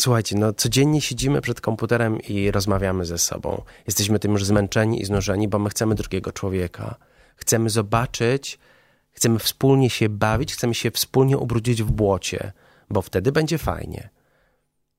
Słuchajcie, 0.00 0.36
no 0.38 0.52
codziennie 0.52 1.00
siedzimy 1.00 1.40
przed 1.40 1.60
komputerem 1.60 2.20
i 2.20 2.50
rozmawiamy 2.50 3.04
ze 3.04 3.18
sobą. 3.18 3.62
Jesteśmy 3.86 4.18
tym 4.18 4.32
już 4.32 4.44
zmęczeni 4.44 5.02
i 5.02 5.04
znużeni, 5.04 5.48
bo 5.48 5.58
my 5.58 5.70
chcemy 5.70 5.94
drugiego 5.94 6.32
człowieka. 6.32 6.94
Chcemy 7.36 7.70
zobaczyć, 7.70 8.58
chcemy 9.10 9.38
wspólnie 9.38 9.90
się 9.90 10.08
bawić, 10.08 10.54
chcemy 10.54 10.74
się 10.74 10.90
wspólnie 10.90 11.38
ubrudzić 11.38 11.82
w 11.82 11.90
błocie, 11.90 12.52
bo 12.90 13.02
wtedy 13.02 13.32
będzie 13.32 13.58
fajnie. 13.58 14.08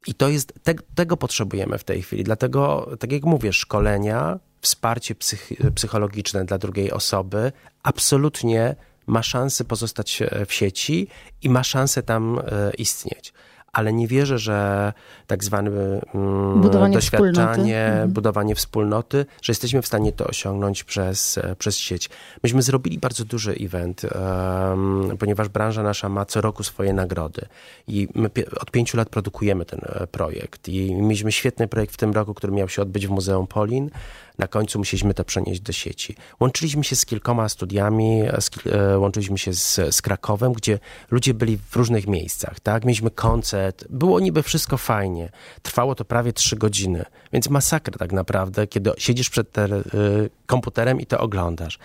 I 0.08 0.14
to 0.14 0.30
jest, 0.30 0.54
te, 0.64 0.74
tego 0.96 1.18
potrzebujemy 1.18 1.78
w 1.78 1.84
tej 1.84 2.02
chwili. 2.02 2.24
Dlatego, 2.24 2.90
tak 3.00 3.12
jak 3.12 3.24
mówię, 3.24 3.54
szkolenia, 3.54 4.40
wsparcie 4.62 5.16
psych, 5.16 5.50
psychologiczne 5.76 6.46
dla 6.46 6.58
drugiej 6.58 6.92
osoby 6.92 7.52
absolutnie 7.84 8.76
ma 9.08 9.24
szansę 9.24 9.64
pozostać 9.66 10.24
w 10.46 10.54
sieci 10.54 11.08
i 11.42 11.50
ma 11.50 11.64
szansę 11.64 12.04
tam 12.04 12.40
e, 12.40 12.72
istnieć 12.78 13.34
ale 13.74 13.94
nie 13.94 14.08
wierzę, 14.08 14.38
że 14.38 14.94
tak 15.28 15.44
zwane 15.44 15.70
mm, 16.14 16.62
budowanie 16.62 16.94
doświadczanie, 16.94 17.32
wspólnoty. 17.32 17.72
Mhm. 17.72 18.12
budowanie 18.12 18.56
wspólnoty, 18.56 19.26
że 19.42 19.52
jesteśmy 19.52 19.82
w 19.82 19.88
stanie 19.88 20.12
to 20.12 20.28
osiągnąć 20.28 20.84
przez, 20.84 21.38
e, 21.38 21.56
przez 21.56 21.78
sieć. 21.78 22.10
Myśmy 22.44 22.62
zrobili 22.62 23.00
bardzo 23.00 23.26
duży 23.26 23.56
event, 23.62 24.02
um, 24.04 25.18
ponieważ 25.20 25.50
branża 25.50 25.84
nasza 25.84 26.10
ma 26.10 26.26
co 26.26 26.42
roku 26.42 26.64
swoje 26.64 26.94
nagrody 26.94 27.46
i 27.88 28.08
my 28.16 28.30
od 28.60 28.72
pięciu 28.72 28.98
lat 28.98 29.10
produkujemy 29.10 29.66
ten 29.66 29.80
e, 29.84 30.08
projekt 30.08 30.70
i 30.70 30.96
mieliśmy 30.96 31.32
świetny 31.32 31.68
projekt 31.68 31.94
w 31.94 31.98
tym 31.98 32.12
roku, 32.12 32.34
który 32.34 32.54
miał 32.54 32.70
się 32.70 32.82
odbyć 32.82 33.08
w 33.08 33.10
Muzeum 33.10 33.48
Polin. 33.48 33.90
Na 34.38 34.48
końcu 34.48 34.80
musieliśmy 34.80 35.14
to 35.14 35.24
przenieść 35.24 35.62
do 35.62 35.72
sieci. 35.72 36.16
Łączyliśmy 36.40 36.84
się 36.84 36.96
z 36.96 37.06
kilkoma 37.06 37.50
studiami, 37.50 38.22
z, 38.40 38.50
e, 38.68 39.00
łączyliśmy 39.00 39.38
się 39.38 39.54
z, 39.54 39.96
z 39.96 40.02
Krakowem, 40.02 40.54
gdzie 40.54 40.80
ludzie 41.12 41.34
byli 41.34 41.58
w 41.58 41.76
różnych 41.76 42.08
miejscach, 42.08 42.60
tak? 42.60 42.86
Mieliśmy 42.86 43.12
koncert, 43.12 43.86
było 43.90 44.20
niby 44.20 44.44
wszystko 44.44 44.78
fajnie. 44.78 45.30
Trwało 45.62 45.96
to 45.96 46.06
prawie 46.06 46.34
trzy 46.34 46.56
godziny, 46.56 47.06
więc 47.34 47.50
masakra 47.50 47.98
tak 47.98 48.12
naprawdę, 48.12 48.68
kiedy 48.68 48.92
siedzisz 48.98 49.30
przed 49.30 49.52
te, 49.52 49.66
y, 49.66 50.30
komputerem 50.46 51.02
i 51.02 51.06
to 51.06 51.20
oglądasz. 51.20 51.80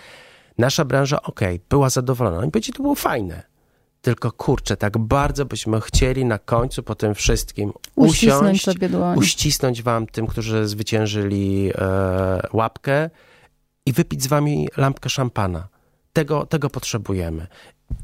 Nasza 0.58 0.84
branża, 0.84 1.22
okej, 1.22 1.54
okay, 1.54 1.66
była 1.68 1.90
zadowolona. 1.90 2.38
Oni 2.38 2.50
powiedzieli, 2.50 2.76
to 2.76 2.82
było 2.82 2.94
fajne. 2.94 3.42
Tylko 4.02 4.32
kurczę, 4.32 4.76
tak 4.76 4.98
bardzo 4.98 5.44
byśmy 5.44 5.80
chcieli 5.80 6.24
na 6.24 6.38
końcu 6.38 6.82
po 6.82 6.94
tym 6.94 7.14
wszystkim 7.14 7.72
uścisnąć, 7.94 8.42
usiąść, 8.42 8.64
sobie 8.64 8.88
uścisnąć 9.16 9.82
wam 9.82 10.06
tym, 10.06 10.26
którzy 10.26 10.68
zwyciężyli 10.68 11.70
e, 11.74 12.40
łapkę 12.52 13.10
i 13.86 13.92
wypić 13.92 14.22
z 14.22 14.26
wami 14.26 14.68
lampkę 14.76 15.08
szampana. 15.08 15.68
Tego, 16.12 16.46
tego 16.46 16.70
potrzebujemy. 16.70 17.46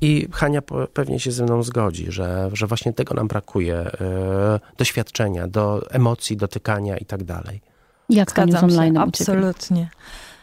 I 0.00 0.28
Hania 0.33 0.62
pewnie 0.92 1.20
się 1.20 1.33
ze 1.33 1.44
mną 1.44 1.62
zgodzi, 1.62 2.07
że, 2.12 2.50
że 2.52 2.66
właśnie 2.66 2.92
tego 2.92 3.14
nam 3.14 3.28
brakuje, 3.28 3.76
e, 3.76 4.61
doświadczenia, 4.78 5.48
do 5.48 5.90
emocji, 5.90 6.37
dotykania 6.37 6.96
i 6.96 7.04
tak 7.04 7.24
dalej. 7.24 7.61
Jak 8.09 8.30
Zgadzam 8.30 8.70
z 8.70 8.72
online 8.72 8.94
się, 8.94 9.00
absolutnie. 9.00 9.83
E, 9.83 10.34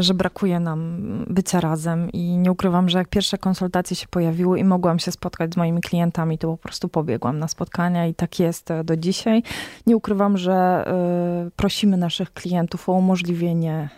że 0.00 0.14
brakuje 0.14 0.60
nam 0.60 0.98
bycia 1.30 1.60
razem 1.60 2.10
i 2.12 2.36
nie 2.36 2.52
ukrywam, 2.52 2.88
że 2.88 2.98
jak 2.98 3.08
pierwsze 3.08 3.38
konsultacje 3.38 3.96
się 3.96 4.06
pojawiły 4.08 4.58
i 4.58 4.64
mogłam 4.64 4.98
się 4.98 5.12
spotkać 5.12 5.54
z 5.54 5.56
moimi 5.56 5.80
klientami, 5.80 6.38
to 6.38 6.48
po 6.48 6.56
prostu 6.56 6.88
pobiegłam 6.88 7.38
na 7.38 7.48
spotkania 7.48 8.06
i 8.06 8.14
tak 8.14 8.38
jest 8.38 8.68
do 8.84 8.96
dzisiaj. 8.96 9.42
Nie 9.86 9.96
ukrywam, 9.96 10.38
że 10.38 10.52
e, 10.54 11.50
prosimy 11.56 11.96
naszych 11.96 12.32
klientów 12.32 12.88
o 12.88 12.92
umożliwienie 12.92 13.88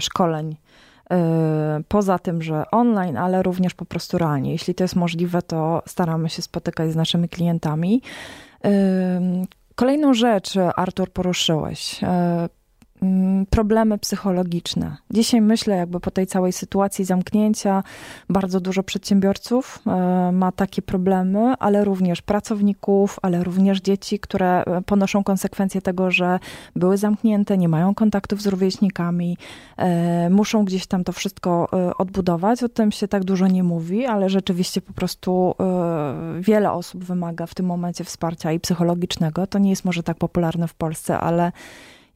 szkoleń 0.00 0.56
poza 1.88 2.18
tym, 2.18 2.42
że 2.42 2.70
online, 2.70 3.16
ale 3.16 3.42
również 3.42 3.74
po 3.74 3.84
prostu 3.84 4.18
realnie. 4.18 4.52
Jeśli 4.52 4.74
to 4.74 4.84
jest 4.84 4.96
możliwe, 4.96 5.42
to 5.42 5.82
staramy 5.86 6.28
się 6.28 6.42
spotykać 6.42 6.92
z 6.92 6.96
naszymi 6.96 7.28
klientami. 7.28 8.02
Kolejną 9.74 10.14
rzecz, 10.14 10.56
Artur, 10.76 11.10
poruszyłeś. 11.10 12.00
Mm, 13.02 13.46
problemy 13.46 13.98
psychologiczne. 13.98 14.96
Dzisiaj 15.10 15.40
myślę, 15.40 15.76
jakby 15.76 16.00
po 16.00 16.10
tej 16.10 16.26
całej 16.26 16.52
sytuacji 16.52 17.04
zamknięcia, 17.04 17.82
bardzo 18.30 18.60
dużo 18.60 18.82
przedsiębiorców 18.82 19.78
e, 19.86 20.32
ma 20.32 20.52
takie 20.52 20.82
problemy, 20.82 21.54
ale 21.58 21.84
również 21.84 22.22
pracowników, 22.22 23.18
ale 23.22 23.44
również 23.44 23.80
dzieci, 23.80 24.18
które 24.18 24.64
e, 24.64 24.82
ponoszą 24.82 25.24
konsekwencje 25.24 25.82
tego, 25.82 26.10
że 26.10 26.38
były 26.76 26.96
zamknięte, 26.96 27.58
nie 27.58 27.68
mają 27.68 27.94
kontaktów 27.94 28.42
z 28.42 28.46
rówieśnikami, 28.46 29.38
e, 29.76 30.30
muszą 30.30 30.64
gdzieś 30.64 30.86
tam 30.86 31.04
to 31.04 31.12
wszystko 31.12 31.68
odbudować. 31.98 32.62
O 32.62 32.68
tym 32.68 32.92
się 32.92 33.08
tak 33.08 33.24
dużo 33.24 33.46
nie 33.46 33.62
mówi, 33.62 34.06
ale 34.06 34.28
rzeczywiście 34.28 34.80
po 34.80 34.92
prostu 34.92 35.54
wiele 36.40 36.72
osób 36.72 37.04
wymaga 37.04 37.46
w 37.46 37.54
tym 37.54 37.66
momencie 37.66 38.04
wsparcia 38.04 38.52
i 38.52 38.60
psychologicznego. 38.60 39.46
To 39.46 39.58
nie 39.58 39.70
jest 39.70 39.84
może 39.84 40.02
tak 40.02 40.16
popularne 40.16 40.68
w 40.68 40.74
Polsce, 40.74 41.18
ale 41.18 41.52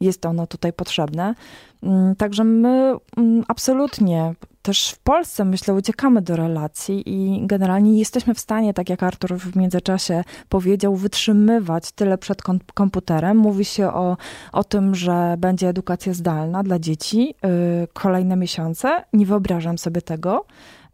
jest 0.01 0.27
ono 0.27 0.47
tutaj 0.47 0.73
potrzebne. 0.73 1.35
Mm, 1.83 2.17
także 2.17 2.45
my 2.45 2.95
mm, 3.17 3.45
absolutnie 3.49 4.35
też 4.63 4.91
w 4.91 4.99
Polsce, 4.99 5.45
myślę, 5.45 5.75
uciekamy 5.75 6.23
do 6.23 6.37
relacji 6.37 7.03
i 7.07 7.47
generalnie 7.47 7.99
jesteśmy 7.99 8.35
w 8.35 8.41
stanie, 8.41 8.75
tak 8.75 8.91
jak 8.91 9.03
Artur 9.03 9.39
w 9.39 9.57
międzyczasie 9.57 10.25
powiedział, 10.49 10.97
wytrzymywać 10.97 11.93
tyle 11.93 12.19
przed 12.19 12.43
komputerem. 12.75 13.37
Mówi 13.37 13.65
się 13.65 13.89
o, 13.89 14.17
o 14.53 14.65
tym, 14.65 14.95
że 14.95 15.35
będzie 15.39 15.69
edukacja 15.69 16.15
zdalna 16.15 16.63
dla 16.63 16.79
dzieci 16.79 17.35
yy, 17.43 17.89
kolejne 17.93 18.37
miesiące. 18.37 19.05
Nie 19.13 19.27
wyobrażam 19.27 19.79
sobie 19.79 20.03
tego. 20.03 20.45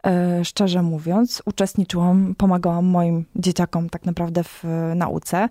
E, 0.07 0.45
szczerze 0.45 0.81
mówiąc, 0.81 1.41
uczestniczyłam, 1.45 2.35
pomagałam 2.37 2.85
moim 2.85 3.25
dzieciakom 3.35 3.89
tak 3.89 4.05
naprawdę 4.05 4.43
w 4.43 4.63
nauce. 4.95 5.49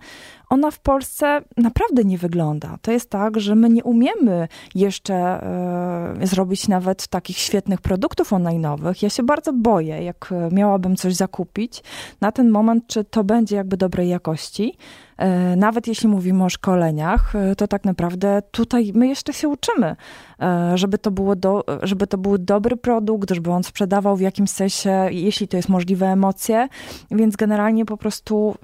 Ona 0.51 0.71
w 0.71 0.81
Polsce 0.81 1.41
naprawdę 1.57 2.05
nie 2.05 2.19
wygląda. 2.19 2.79
To 2.83 2.93
jest 2.93 3.11
tak, 3.11 3.41
że 3.41 3.55
my 3.55 3.69
nie 3.69 3.85
umiemy 3.85 4.49
jeszcze 4.75 5.15
e, 5.15 6.27
zrobić 6.27 6.69
nawet 6.69 7.09
takich 7.09 7.39
świetnych 7.39 7.81
produktów 7.81 8.33
online'owych. 8.33 9.03
Ja 9.03 9.11
się 9.11 9.23
bardzo 9.23 9.53
boję, 9.53 10.03
jak 10.03 10.35
miałabym 10.53 10.97
coś 10.97 11.15
zakupić 11.15 11.83
na 12.21 12.33
ten 12.33 12.51
moment, 12.51 12.87
czy 12.87 13.05
to 13.05 13.25
będzie 13.25 13.57
jakby 13.57 13.77
dobrej 13.77 14.09
jakości. 14.09 14.77
E, 15.17 15.57
nawet 15.57 15.87
jeśli 15.87 16.09
mówimy 16.09 16.45
o 16.45 16.49
szkoleniach, 16.49 17.37
e, 17.37 17.57
to 17.57 17.69
tak 17.69 17.85
naprawdę 17.85 18.43
tutaj 18.51 18.93
my 18.95 19.09
jeszcze 19.09 19.33
się 19.33 19.49
uczymy, 19.49 19.97
e, 20.41 20.79
żeby 20.79 20.99
to, 20.99 21.11
było 21.11 21.37
do, 21.37 21.65
żeby 21.83 22.07
to 22.07 22.19
był 22.19 22.39
dobry 22.39 22.77
produkt, 22.77 23.31
żeby 23.31 23.51
on 23.51 23.65
sprzedawał 23.65 24.17
w 24.17 24.21
jakimś 24.21 24.51
sensie, 24.51 25.09
jeśli 25.11 25.49
to 25.49 25.57
jest 25.57 25.69
możliwe, 25.69 26.07
emocje. 26.07 26.69
Więc 27.11 27.37
generalnie 27.37 27.85
po 27.85 27.97
prostu. 27.97 28.55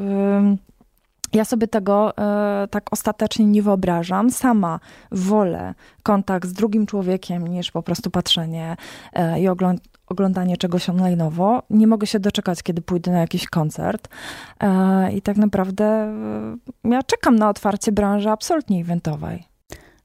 Ja 1.32 1.44
sobie 1.44 1.68
tego 1.68 2.16
e, 2.16 2.68
tak 2.68 2.92
ostatecznie 2.92 3.44
nie 3.44 3.62
wyobrażam. 3.62 4.30
Sama 4.30 4.80
wolę 5.12 5.74
kontakt 6.02 6.48
z 6.48 6.52
drugim 6.52 6.86
człowiekiem 6.86 7.48
niż 7.48 7.70
po 7.70 7.82
prostu 7.82 8.10
patrzenie 8.10 8.76
e, 9.12 9.40
i 9.40 9.48
ogląd 9.48 9.92
oglądanie 10.06 10.56
czegoś 10.56 10.88
online'owo. 10.88 11.62
Nie 11.70 11.86
mogę 11.86 12.06
się 12.06 12.20
doczekać, 12.20 12.62
kiedy 12.62 12.82
pójdę 12.82 13.10
na 13.10 13.20
jakiś 13.20 13.46
koncert. 13.46 14.08
E, 14.60 15.12
I 15.12 15.22
tak 15.22 15.36
naprawdę 15.36 15.84
e, 15.84 16.90
ja 16.90 17.02
czekam 17.02 17.36
na 17.36 17.48
otwarcie 17.48 17.92
branży 17.92 18.30
absolutnie 18.30 18.80
eventowej. 18.80 19.51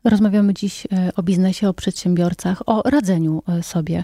Rozmawiamy 0.10 0.54
dziś 0.54 0.86
e, 0.86 1.12
o 1.16 1.24
biznesie, 1.24 1.70
o 1.70 1.74
przedsiębiorcach, 1.74 2.64
o 2.66 2.82
radzeniu 2.90 3.44
sobie 3.62 4.04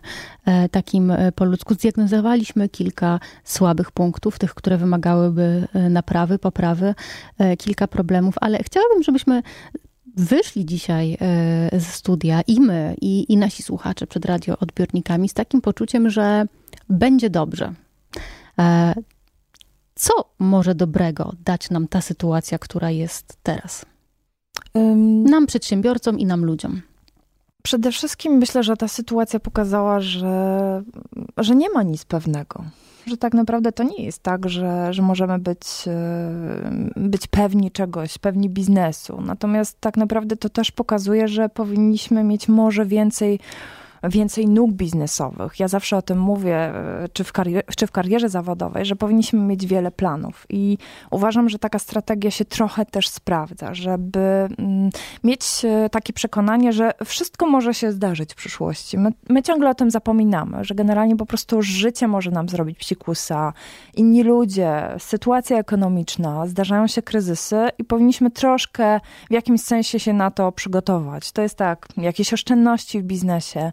takim 0.71 1.13
po 1.35 1.45
ludzku. 1.45 1.73
Zdiagnozowaliśmy 1.73 2.69
kilka 2.69 3.19
słabych 3.43 3.91
punktów, 3.91 4.39
tych, 4.39 4.53
które 4.53 4.77
wymagałyby 4.77 5.67
naprawy, 5.89 6.39
poprawy, 6.39 6.95
kilka 7.57 7.87
problemów, 7.87 8.35
ale 8.41 8.63
chciałabym, 8.63 9.03
żebyśmy 9.03 9.41
wyszli 10.15 10.65
dzisiaj 10.65 11.17
e, 11.21 11.79
ze 11.79 11.91
studia 11.91 12.41
i 12.47 12.59
my, 12.59 12.95
i, 13.01 13.33
i 13.33 13.37
nasi 13.37 13.63
słuchacze 13.63 14.07
przed 14.07 14.25
radioodbiornikami 14.25 15.29
z 15.29 15.33
takim 15.33 15.61
poczuciem, 15.61 16.09
że 16.09 16.45
będzie 16.89 17.29
dobrze. 17.29 17.73
E, 18.59 18.93
co 19.95 20.13
może 20.39 20.75
dobrego 20.75 21.33
dać 21.45 21.69
nam 21.69 21.87
ta 21.87 22.01
sytuacja, 22.01 22.59
która 22.59 22.91
jest 22.91 23.37
teraz? 23.43 23.85
Nam, 25.25 25.47
przedsiębiorcom 25.47 26.19
i 26.19 26.25
nam 26.25 26.45
ludziom. 26.45 26.81
Przede 27.63 27.91
wszystkim 27.91 28.33
myślę, 28.33 28.63
że 28.63 28.77
ta 28.77 28.87
sytuacja 28.87 29.39
pokazała, 29.39 29.99
że, 29.99 30.83
że 31.37 31.55
nie 31.55 31.69
ma 31.69 31.83
nic 31.83 32.05
pewnego 32.05 32.63
że 33.05 33.17
tak 33.17 33.33
naprawdę 33.33 33.71
to 33.71 33.83
nie 33.83 34.05
jest 34.05 34.23
tak, 34.23 34.49
że, 34.49 34.93
że 34.93 35.01
możemy 35.01 35.39
być, 35.39 35.67
być 36.95 37.27
pewni 37.27 37.71
czegoś, 37.71 38.17
pewni 38.17 38.49
biznesu. 38.49 39.21
Natomiast 39.21 39.81
tak 39.81 39.97
naprawdę 39.97 40.37
to 40.37 40.49
też 40.49 40.71
pokazuje, 40.71 41.27
że 41.27 41.49
powinniśmy 41.49 42.23
mieć 42.23 42.47
może 42.47 42.85
więcej 42.85 43.39
więcej 44.09 44.47
nóg 44.47 44.71
biznesowych. 44.71 45.59
Ja 45.59 45.67
zawsze 45.67 45.97
o 45.97 46.01
tym 46.01 46.19
mówię, 46.19 46.55
e, 46.55 47.07
czy 47.13 47.23
w, 47.23 47.31
karierze, 47.31 47.63
czy 47.77 47.87
w 47.87 47.91
karierze 47.91 48.29
zawodowej, 48.29 48.85
że 48.85 48.95
powinniśmy 48.95 49.39
mieć 49.39 49.65
wiele 49.65 49.91
planów 49.91 50.45
i 50.49 50.77
uważam, 51.11 51.49
że 51.49 51.59
taka 51.59 51.79
strategia 51.79 52.31
się 52.31 52.45
trochę 52.45 52.85
też 52.85 53.09
sprawdza, 53.09 53.73
żeby 53.73 54.19
mm, 54.19 54.89
mieć 55.23 55.65
e, 55.65 55.89
takie 55.89 56.13
przekonanie, 56.13 56.73
że 56.73 56.91
wszystko 57.05 57.47
może 57.47 57.73
się 57.73 57.91
zdarzyć 57.91 58.33
w 58.33 58.35
przyszłości. 58.35 58.97
My, 58.97 59.11
my 59.29 59.43
ciągle 59.43 59.69
o 59.69 59.75
tym 59.75 59.91
zapominamy, 59.91 60.65
że 60.65 60.75
generalnie 60.75 61.15
po 61.15 61.25
prostu 61.25 61.61
życie 61.61 62.07
może 62.07 62.31
nam 62.31 62.49
zrobić 62.49 62.77
psikusa, 62.77 63.53
inni 63.95 64.23
ludzie, 64.23 64.95
sytuacja 64.99 65.57
ekonomiczna, 65.57 66.47
zdarzają 66.47 66.87
się 66.87 67.01
kryzysy 67.01 67.69
i 67.77 67.83
powinniśmy 67.83 68.31
troszkę 68.31 68.99
w 69.29 69.33
jakimś 69.33 69.61
sensie 69.61 69.99
się 69.99 70.13
na 70.13 70.31
to 70.31 70.51
przygotować. 70.51 71.31
To 71.31 71.41
jest 71.41 71.55
tak, 71.55 71.87
jakieś 71.97 72.33
oszczędności 72.33 72.99
w 72.99 73.03
biznesie, 73.03 73.71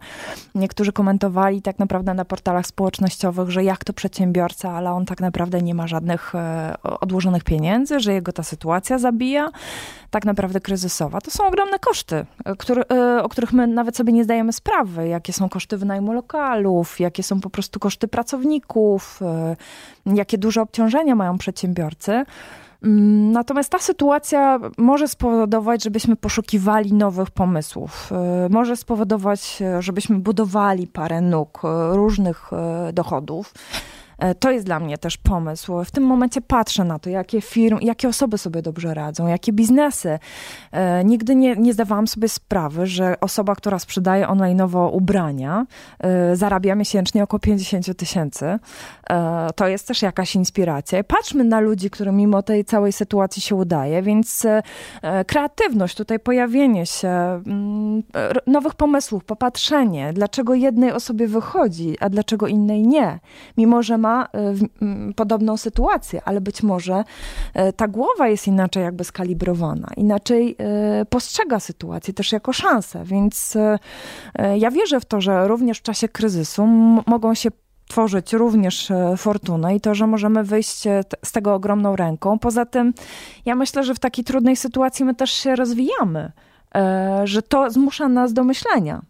Niektórzy 0.54 0.92
komentowali 0.92 1.62
tak 1.62 1.78
naprawdę 1.78 2.14
na 2.14 2.24
portalach 2.24 2.66
społecznościowych, 2.66 3.50
że 3.50 3.64
jak 3.64 3.84
to 3.84 3.92
przedsiębiorca, 3.92 4.70
ale 4.70 4.90
on 4.92 5.06
tak 5.06 5.20
naprawdę 5.20 5.62
nie 5.62 5.74
ma 5.74 5.86
żadnych 5.86 6.34
e, 6.34 6.74
odłożonych 6.82 7.44
pieniędzy, 7.44 8.00
że 8.00 8.12
jego 8.12 8.32
ta 8.32 8.42
sytuacja 8.42 8.98
zabija, 8.98 9.48
tak 10.10 10.24
naprawdę 10.24 10.60
kryzysowa. 10.60 11.20
To 11.20 11.30
są 11.30 11.46
ogromne 11.46 11.78
koszty, 11.78 12.26
e, 12.44 12.56
który, 12.56 12.82
e, 12.82 13.22
o 13.22 13.28
których 13.28 13.52
my 13.52 13.66
nawet 13.66 13.96
sobie 13.96 14.12
nie 14.12 14.24
zdajemy 14.24 14.52
sprawy. 14.52 15.08
Jakie 15.08 15.32
są 15.32 15.48
koszty 15.48 15.76
wynajmu 15.76 16.12
lokalów, 16.12 17.00
jakie 17.00 17.22
są 17.22 17.40
po 17.40 17.50
prostu 17.50 17.80
koszty 17.80 18.08
pracowników, 18.08 19.20
jakie 20.06 20.38
duże 20.38 20.62
obciążenia 20.62 21.14
mają 21.14 21.38
przedsiębiorcy. 21.38 22.24
Mm, 22.82 23.32
natomiast 23.32 23.70
ta 23.70 23.78
sytuacja 23.78 24.58
może 24.78 25.08
spowodować, 25.08 25.84
żebyśmy 25.84 26.16
poszukiwali 26.16 26.92
nowych 26.92 27.30
pomysłów. 27.30 28.10
E, 28.12 28.48
może 28.50 28.76
spowodować, 28.76 29.62
e, 29.62 29.82
żebyśmy 29.82 30.18
budowali 30.18 30.86
parę 30.86 31.20
nóg 31.20 31.62
e, 31.64 31.96
różnych 31.96 32.50
dochodów. 32.92 33.54
E, 34.20 34.34
to 34.34 34.50
jest 34.50 34.66
dla 34.66 34.80
mnie 34.80 34.98
też 34.98 35.16
pomysł. 35.16 35.84
W 35.84 35.90
tym 35.90 36.04
momencie 36.04 36.40
patrzę 36.40 36.84
na 36.84 36.98
to, 36.98 37.10
jakie 37.10 37.40
firmy, 37.40 37.80
jakie 37.82 38.08
osoby 38.08 38.38
sobie 38.38 38.62
dobrze 38.62 38.94
radzą, 38.94 39.26
jakie 39.26 39.52
biznesy. 39.52 40.18
E, 40.72 41.04
nigdy 41.04 41.34
nie, 41.34 41.56
nie 41.56 41.72
zdawałam 41.72 42.08
sobie 42.08 42.28
sprawy, 42.28 42.86
że 42.86 43.20
osoba, 43.20 43.54
która 43.54 43.78
sprzedaje 43.78 44.26
online'owo 44.26 44.90
ubrania, 44.92 45.66
e, 45.98 46.36
zarabia 46.36 46.74
miesięcznie 46.74 47.22
około 47.22 47.40
50 47.40 47.96
tysięcy. 47.96 48.58
To 49.56 49.68
jest 49.68 49.86
też 49.88 50.02
jakaś 50.02 50.34
inspiracja. 50.34 51.04
Patrzmy 51.04 51.44
na 51.44 51.60
ludzi, 51.60 51.90
którym 51.90 52.16
mimo 52.16 52.42
tej 52.42 52.64
całej 52.64 52.92
sytuacji 52.92 53.42
się 53.42 53.54
udaje, 53.54 54.02
więc 54.02 54.46
kreatywność, 55.26 55.96
tutaj 55.96 56.20
pojawienie 56.20 56.86
się 56.86 57.08
mm, 57.08 58.02
nowych 58.46 58.74
pomysłów, 58.74 59.24
popatrzenie, 59.24 60.12
dlaczego 60.12 60.54
jednej 60.54 60.92
osobie 60.92 61.26
wychodzi, 61.26 61.96
a 62.00 62.08
dlaczego 62.08 62.46
innej 62.46 62.86
nie. 62.86 63.18
Mimo, 63.56 63.82
że 63.82 63.98
ma 63.98 64.09
ma 64.10 64.28
e, 64.32 64.54
podobną 65.16 65.56
sytuację, 65.56 66.22
ale 66.24 66.40
być 66.40 66.62
może 66.62 67.04
e, 67.54 67.72
ta 67.72 67.88
głowa 67.88 68.28
jest 68.28 68.46
inaczej 68.46 68.82
jakby 68.82 69.04
skalibrowana, 69.04 69.88
inaczej 69.96 70.56
e, 70.58 71.04
postrzega 71.04 71.60
sytuację 71.60 72.14
też 72.14 72.32
jako 72.32 72.52
szansę, 72.52 73.04
więc 73.04 73.56
ja 74.58 74.70
wierzę 74.70 75.00
w 75.00 75.04
to, 75.04 75.20
że 75.20 75.48
również 75.48 75.78
w 75.78 75.82
czasie 75.82 76.08
kryzysu 76.08 76.66
mogą 77.06 77.34
się 77.34 77.50
tworzyć 77.88 78.32
również 78.32 78.92
fortunę 79.16 79.76
i 79.76 79.80
to, 79.80 79.94
że 79.94 80.06
możemy 80.06 80.44
wyjść 80.44 80.82
z 81.24 81.32
tego 81.32 81.54
ogromną 81.54 81.96
ręką. 81.96 82.38
Poza 82.38 82.66
tym, 82.66 82.94
ja 83.44 83.54
myślę, 83.54 83.84
że 83.84 83.94
w 83.94 83.98
takiej 83.98 84.24
trudnej 84.24 84.56
sytuacji 84.56 85.04
my 85.04 85.14
też 85.14 85.30
się 85.30 85.56
rozwijamy, 85.56 86.32
że 87.24 87.42
to 87.42 87.70
zmusza 87.70 88.08
nas 88.08 88.32
do 88.32 88.44
myślenia. 88.44 89.02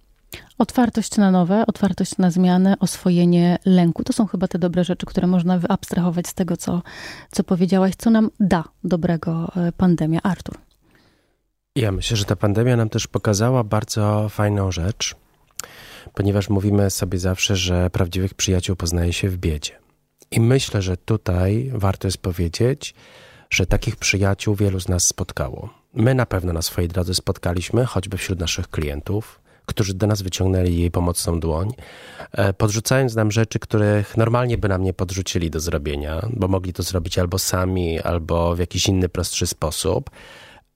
Otwartość 0.58 1.16
na 1.16 1.30
nowe, 1.30 1.66
otwartość 1.66 2.18
na 2.18 2.30
zmianę, 2.30 2.74
oswojenie 2.80 3.58
lęku. 3.64 4.04
To 4.04 4.12
są 4.12 4.26
chyba 4.26 4.48
te 4.48 4.58
dobre 4.58 4.84
rzeczy, 4.84 5.06
które 5.06 5.26
można 5.26 5.58
wyabstrahować 5.58 6.26
z 6.26 6.34
tego, 6.34 6.56
co, 6.56 6.82
co 7.30 7.44
powiedziałaś. 7.44 7.94
Co 7.98 8.10
nam 8.10 8.30
da 8.40 8.64
dobrego 8.84 9.52
e, 9.56 9.72
pandemia? 9.72 10.20
Artur. 10.22 10.58
Ja 11.76 11.92
myślę, 11.92 12.16
że 12.16 12.24
ta 12.24 12.36
pandemia 12.36 12.76
nam 12.76 12.88
też 12.88 13.06
pokazała 13.06 13.64
bardzo 13.64 14.28
fajną 14.28 14.72
rzecz, 14.72 15.14
ponieważ 16.14 16.48
mówimy 16.48 16.90
sobie 16.90 17.18
zawsze, 17.18 17.56
że 17.56 17.90
prawdziwych 17.90 18.34
przyjaciół 18.34 18.76
poznaje 18.76 19.12
się 19.12 19.28
w 19.28 19.36
biedzie. 19.36 19.72
I 20.30 20.40
myślę, 20.40 20.82
że 20.82 20.96
tutaj 20.96 21.70
warto 21.74 22.08
jest 22.08 22.18
powiedzieć, 22.18 22.94
że 23.50 23.66
takich 23.66 23.96
przyjaciół 23.96 24.54
wielu 24.54 24.80
z 24.80 24.88
nas 24.88 25.06
spotkało. 25.06 25.68
My 25.94 26.14
na 26.14 26.26
pewno 26.26 26.52
na 26.52 26.62
swojej 26.62 26.88
drodze 26.88 27.14
spotkaliśmy, 27.14 27.84
choćby 27.84 28.16
wśród 28.16 28.40
naszych 28.40 28.68
klientów, 28.68 29.39
którzy 29.70 29.94
do 29.94 30.06
nas 30.06 30.22
wyciągnęli 30.22 30.76
jej 30.76 30.90
pomocną 30.90 31.40
dłoń, 31.40 31.72
e, 32.32 32.52
podrzucając 32.52 33.14
nam 33.14 33.30
rzeczy, 33.30 33.58
których 33.58 34.16
normalnie 34.16 34.58
by 34.58 34.68
nam 34.68 34.82
nie 34.82 34.94
podrzucili 34.94 35.50
do 35.50 35.60
zrobienia, 35.60 36.28
bo 36.30 36.48
mogli 36.48 36.72
to 36.72 36.82
zrobić 36.82 37.18
albo 37.18 37.38
sami, 37.38 38.00
albo 38.00 38.56
w 38.56 38.58
jakiś 38.58 38.88
inny, 38.88 39.08
prostszy 39.08 39.46
sposób. 39.46 40.10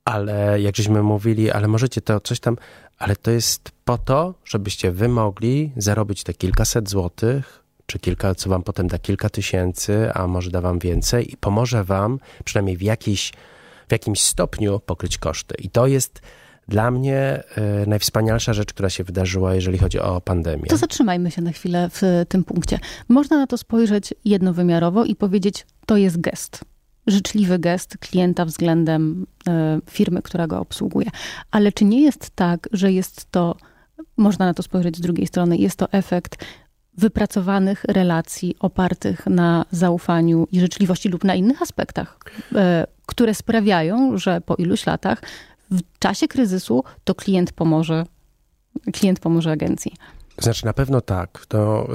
Ale 0.05 0.61
jak 0.61 0.77
żeśmy 0.77 1.03
mówili, 1.03 1.51
ale 1.51 1.69
możecie 1.69 2.01
to 2.01 2.21
coś 2.21 2.41
tam, 2.41 2.57
ale 2.99 3.17
to 3.17 3.31
jest 3.31 3.73
po 3.85 3.99
to, 3.99 4.35
żebyście 4.45 4.91
wy 4.91 5.09
mogli 5.09 5.73
zarobić 5.77 6.23
te 6.23 6.35
kilkaset 6.35 6.91
złotych, 6.91 7.65
czy 7.87 7.99
kilka, 7.99 8.35
co 8.35 8.51
wam 8.51 8.63
potem 8.63 8.89
da 8.89 8.99
kilka 8.99 9.29
tysięcy, 9.29 10.13
a 10.15 10.27
może 10.27 10.51
da 10.51 10.61
wam 10.61 10.79
więcej 10.79 11.33
i 11.33 11.37
pomoże 11.37 11.85
wam 11.85 12.19
przynajmniej 12.45 12.77
w, 12.77 12.83
jakiś, 12.83 13.33
w 13.89 13.93
jakimś 13.93 14.21
stopniu 14.21 14.81
pokryć 14.81 15.19
koszty. 15.19 15.55
I 15.59 15.71
to 15.71 15.87
jest 15.87 16.21
dla 16.69 16.91
mnie 16.91 17.43
y, 17.83 17.87
najwspanialsza 17.87 18.53
rzecz, 18.53 18.73
która 18.73 18.91
się 18.91 19.05
wydarzyła, 19.05 19.55
jeżeli 19.55 19.79
chodzi 19.79 19.99
o 19.99 20.21
pandemię. 20.21 20.67
To 20.69 20.77
zatrzymajmy 20.77 21.31
się 21.31 21.43
na 21.43 21.53
chwilę 21.53 21.91
w 21.93 22.25
tym 22.29 22.45
punkcie. 22.45 22.79
Można 23.09 23.39
na 23.39 23.47
to 23.47 23.59
spojrzeć 23.59 24.15
jednowymiarowo 24.25 25.05
i 25.05 25.17
powiedzieć, 25.17 25.67
to 25.87 25.97
jest 25.97 26.21
gest. 26.21 26.65
Życzliwy 27.07 27.59
gest 27.59 27.99
klienta 27.99 28.45
względem 28.45 29.27
y, 29.49 29.53
firmy, 29.91 30.23
która 30.23 30.47
go 30.47 30.61
obsługuje. 30.61 31.11
Ale 31.51 31.73
czy 31.73 31.85
nie 31.85 32.03
jest 32.03 32.31
tak, 32.31 32.69
że 32.73 32.93
jest 32.93 33.31
to, 33.31 33.57
można 34.17 34.47
na 34.47 34.55
to 34.55 34.63
spojrzeć 34.63 34.97
z 34.97 35.01
drugiej 35.01 35.27
strony, 35.27 35.57
jest 35.57 35.77
to 35.77 35.93
efekt 35.93 36.45
wypracowanych 36.97 37.85
relacji 37.85 38.57
opartych 38.61 39.27
na 39.27 39.65
zaufaniu 39.71 40.47
i 40.53 40.61
życzliwości 40.61 41.09
lub 41.09 41.25
na 41.25 41.35
innych 41.35 41.63
aspektach, 41.63 42.19
e, 42.55 42.87
które 43.07 43.35
sprawiają, 43.35 44.19
że 44.19 44.41
po 44.41 44.55
iluś 44.55 44.87
latach 44.87 45.23
w 45.71 45.99
czasie 45.99 46.29
kryzysu 46.29 46.85
to 47.05 47.15
klient 47.15 47.53
pomoże, 47.53 48.07
klient 48.93 49.21
pomoże 49.21 49.51
agencji. 49.51 49.93
Znaczy 50.39 50.67
na 50.67 50.73
pewno 50.73 51.01
tak. 51.01 51.47
To 51.49 51.89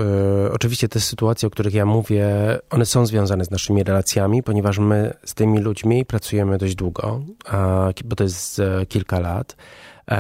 y, 0.48 0.52
oczywiście 0.52 0.90
te 0.90 1.00
sytuacje, 1.00 1.48
o 1.48 1.50
których 1.50 1.74
ja 1.74 1.86
mówię, 1.86 2.28
one 2.70 2.86
są 2.86 3.06
związane 3.06 3.46
z 3.46 3.52
naszymi 3.52 3.84
relacjami, 3.84 4.44
ponieważ 4.44 4.78
my 4.78 5.14
z 5.26 5.34
tymi 5.34 5.60
ludźmi 5.60 6.06
pracujemy 6.06 6.58
dość 6.58 6.76
długo, 6.76 7.22
a, 7.48 7.90
bo 8.06 8.16
to 8.16 8.24
jest 8.24 8.60
y, 8.60 8.86
kilka 8.86 9.20
lat. 9.20 9.56
Y, 10.12 10.16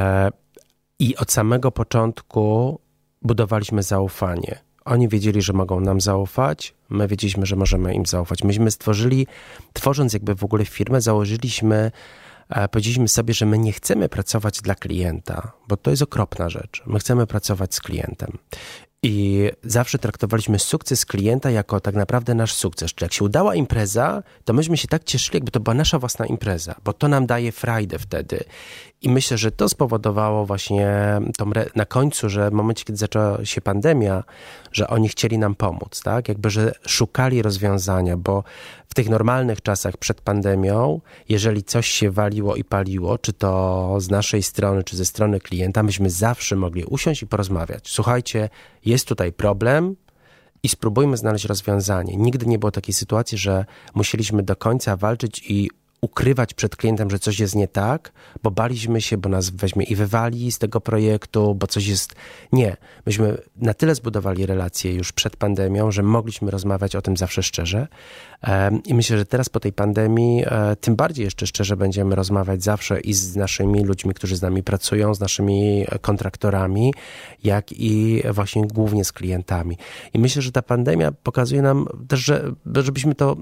I 0.99 1.15
od 1.17 1.31
samego 1.31 1.71
początku 1.71 2.79
budowaliśmy 3.21 3.83
zaufanie. 3.83 4.59
Oni 4.85 5.07
wiedzieli, 5.07 5.41
że 5.41 5.53
mogą 5.53 5.79
nam 5.79 6.01
zaufać, 6.01 6.75
my 6.89 7.07
wiedzieliśmy, 7.07 7.45
że 7.45 7.55
możemy 7.55 7.93
im 7.93 8.05
zaufać. 8.05 8.43
Myśmy 8.43 8.71
stworzyli, 8.71 9.27
tworząc 9.73 10.13
jakby 10.13 10.35
w 10.35 10.43
ogóle 10.43 10.65
firmę, 10.65 11.01
założyliśmy, 11.01 11.91
powiedzieliśmy 12.71 13.07
sobie, 13.07 13.33
że 13.33 13.45
my 13.45 13.57
nie 13.57 13.73
chcemy 13.73 14.09
pracować 14.09 14.61
dla 14.61 14.75
klienta, 14.75 15.51
bo 15.67 15.77
to 15.77 15.91
jest 15.91 16.01
okropna 16.01 16.49
rzecz. 16.49 16.83
My 16.85 16.99
chcemy 16.99 17.27
pracować 17.27 17.75
z 17.75 17.81
klientem. 17.81 18.37
I 19.03 19.49
zawsze 19.63 19.99
traktowaliśmy 19.99 20.59
sukces 20.59 21.05
klienta 21.05 21.51
jako 21.51 21.79
tak 21.79 21.95
naprawdę 21.95 22.35
nasz 22.35 22.53
sukces. 22.53 22.93
Czyli 22.93 23.05
jak 23.05 23.13
się 23.13 23.25
udała 23.25 23.55
impreza, 23.55 24.23
to 24.45 24.53
myśmy 24.53 24.77
się 24.77 24.87
tak 24.87 25.03
cieszyli, 25.03 25.35
jakby 25.35 25.51
to 25.51 25.59
była 25.59 25.73
nasza 25.73 25.99
własna 25.99 26.25
impreza, 26.25 26.75
bo 26.83 26.93
to 26.93 27.07
nam 27.07 27.25
daje 27.25 27.51
frajdę 27.51 27.99
wtedy. 27.99 28.43
I 29.01 29.09
myślę, 29.09 29.37
że 29.37 29.51
to 29.51 29.69
spowodowało 29.69 30.45
właśnie 30.45 30.87
tą 31.37 31.51
na 31.75 31.85
końcu, 31.85 32.29
że 32.29 32.49
w 32.49 32.53
momencie, 32.53 32.85
kiedy 32.85 32.97
zaczęła 32.97 33.45
się 33.45 33.61
pandemia, 33.61 34.23
że 34.71 34.87
oni 34.87 35.09
chcieli 35.09 35.37
nam 35.37 35.55
pomóc, 35.55 36.01
tak? 36.03 36.27
Jakby, 36.29 36.49
że 36.49 36.71
szukali 36.87 37.41
rozwiązania, 37.41 38.17
bo 38.17 38.43
w 38.87 38.93
tych 38.93 39.09
normalnych 39.09 39.61
czasach 39.61 39.97
przed 39.97 40.21
pandemią, 40.21 41.01
jeżeli 41.29 41.63
coś 41.63 41.87
się 41.87 42.11
waliło 42.11 42.55
i 42.55 42.63
paliło, 42.63 43.17
czy 43.17 43.33
to 43.33 43.95
z 43.99 44.09
naszej 44.09 44.43
strony, 44.43 44.83
czy 44.83 44.97
ze 44.97 45.05
strony 45.05 45.39
klienta, 45.39 45.83
myśmy 45.83 46.09
zawsze 46.09 46.55
mogli 46.55 46.83
usiąść 46.83 47.21
i 47.21 47.27
porozmawiać. 47.27 47.89
Słuchajcie, 47.89 48.49
jest 48.85 49.07
tutaj 49.07 49.33
problem, 49.33 49.95
i 50.63 50.69
spróbujmy 50.69 51.17
znaleźć 51.17 51.45
rozwiązanie. 51.45 52.17
Nigdy 52.17 52.45
nie 52.45 52.59
było 52.59 52.71
takiej 52.71 52.93
sytuacji, 52.93 53.37
że 53.37 53.65
musieliśmy 53.93 54.43
do 54.43 54.55
końca 54.55 54.95
walczyć 54.95 55.43
i 55.49 55.69
ukrywać 56.01 56.53
przed 56.53 56.75
klientem, 56.75 57.09
że 57.09 57.19
coś 57.19 57.39
jest 57.39 57.55
nie 57.55 57.67
tak, 57.67 58.11
bo 58.43 58.51
baliśmy 58.51 59.01
się, 59.01 59.17
bo 59.17 59.29
nas 59.29 59.49
weźmie 59.49 59.85
i 59.85 59.95
wywali 59.95 60.51
z 60.51 60.57
tego 60.57 60.81
projektu, 60.81 61.55
bo 61.55 61.67
coś 61.67 61.87
jest. 61.87 62.15
Nie. 62.51 62.77
Myśmy 63.05 63.37
na 63.55 63.73
tyle 63.73 63.95
zbudowali 63.95 64.45
relacje 64.45 64.93
już 64.93 65.11
przed 65.11 65.35
pandemią, 65.37 65.91
że 65.91 66.03
mogliśmy 66.03 66.51
rozmawiać 66.51 66.95
o 66.95 67.01
tym 67.01 67.17
zawsze 67.17 67.43
szczerze. 67.43 67.87
I 68.85 68.93
myślę, 68.93 69.17
że 69.17 69.25
teraz 69.25 69.49
po 69.49 69.59
tej 69.59 69.73
pandemii 69.73 70.43
e, 70.45 70.75
tym 70.75 70.95
bardziej 70.95 71.25
jeszcze 71.25 71.47
szczerze 71.47 71.77
będziemy 71.77 72.15
rozmawiać 72.15 72.63
zawsze 72.63 72.99
i 72.99 73.13
z 73.13 73.35
naszymi 73.35 73.83
ludźmi, 73.83 74.13
którzy 74.13 74.35
z 74.35 74.41
nami 74.41 74.63
pracują, 74.63 75.13
z 75.13 75.19
naszymi 75.19 75.85
kontraktorami, 76.01 76.93
jak 77.43 77.71
i 77.71 78.23
właśnie 78.31 78.67
głównie 78.67 79.05
z 79.05 79.11
klientami. 79.11 79.77
I 80.13 80.19
myślę, 80.19 80.41
że 80.41 80.51
ta 80.51 80.61
pandemia 80.61 81.11
pokazuje 81.11 81.61
nam 81.61 81.87
też, 82.07 82.19
że, 82.19 82.51
żebyśmy 82.75 83.15
to 83.15 83.37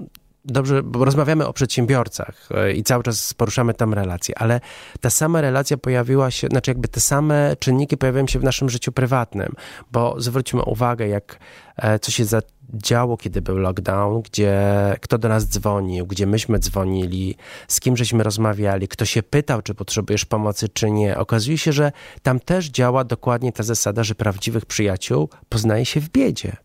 dobrze, 0.48 0.82
bo 0.82 1.04
rozmawiamy 1.04 1.46
o 1.46 1.52
przedsiębiorcach 1.52 2.48
e, 2.54 2.72
i 2.72 2.82
cały 2.82 3.02
czas 3.02 3.34
poruszamy 3.34 3.74
tam 3.74 3.94
relacje, 3.94 4.38
ale 4.38 4.60
ta 5.00 5.10
sama 5.10 5.40
relacja 5.40 5.76
pojawiła 5.76 6.30
się, 6.30 6.46
znaczy 6.46 6.70
jakby 6.70 6.88
te 6.88 7.00
same 7.00 7.56
czynniki 7.58 7.96
pojawiają 7.96 8.26
się 8.26 8.38
w 8.38 8.44
naszym 8.44 8.70
życiu 8.70 8.92
prywatnym, 8.92 9.52
bo 9.92 10.20
zwróćmy 10.20 10.62
uwagę, 10.62 11.08
jak 11.08 11.38
e, 11.76 11.98
co 11.98 12.10
się 12.10 12.24
zadziało, 12.24 13.16
kiedy 13.16 13.42
był 13.42 13.58
lockdown, 13.58 14.22
gdzie 14.22 14.60
kto 15.00 15.18
do 15.18 15.28
nas 15.28 15.48
dzwonił, 15.48 16.06
gdzie 16.06 16.26
myśmy 16.26 16.58
dzwonili, 16.58 17.36
z 17.68 17.80
kim 17.80 17.96
żeśmy 17.96 18.22
rozmawiali, 18.22 18.88
kto 18.88 19.04
się 19.04 19.22
pytał, 19.22 19.62
czy 19.62 19.74
potrzebujesz 19.74 20.24
pomocy, 20.24 20.68
czy 20.68 20.90
nie. 20.90 21.18
Okazuje 21.18 21.58
się, 21.58 21.72
że 21.72 21.92
tam 22.22 22.40
też 22.40 22.66
działa 22.66 23.04
dokładnie 23.04 23.52
ta 23.52 23.62
zasada, 23.62 24.04
że 24.04 24.14
prawdziwych 24.14 24.66
przyjaciół 24.66 25.28
poznaje 25.48 25.84
się 25.84 26.00
w 26.00 26.08
biedzie. 26.08 26.56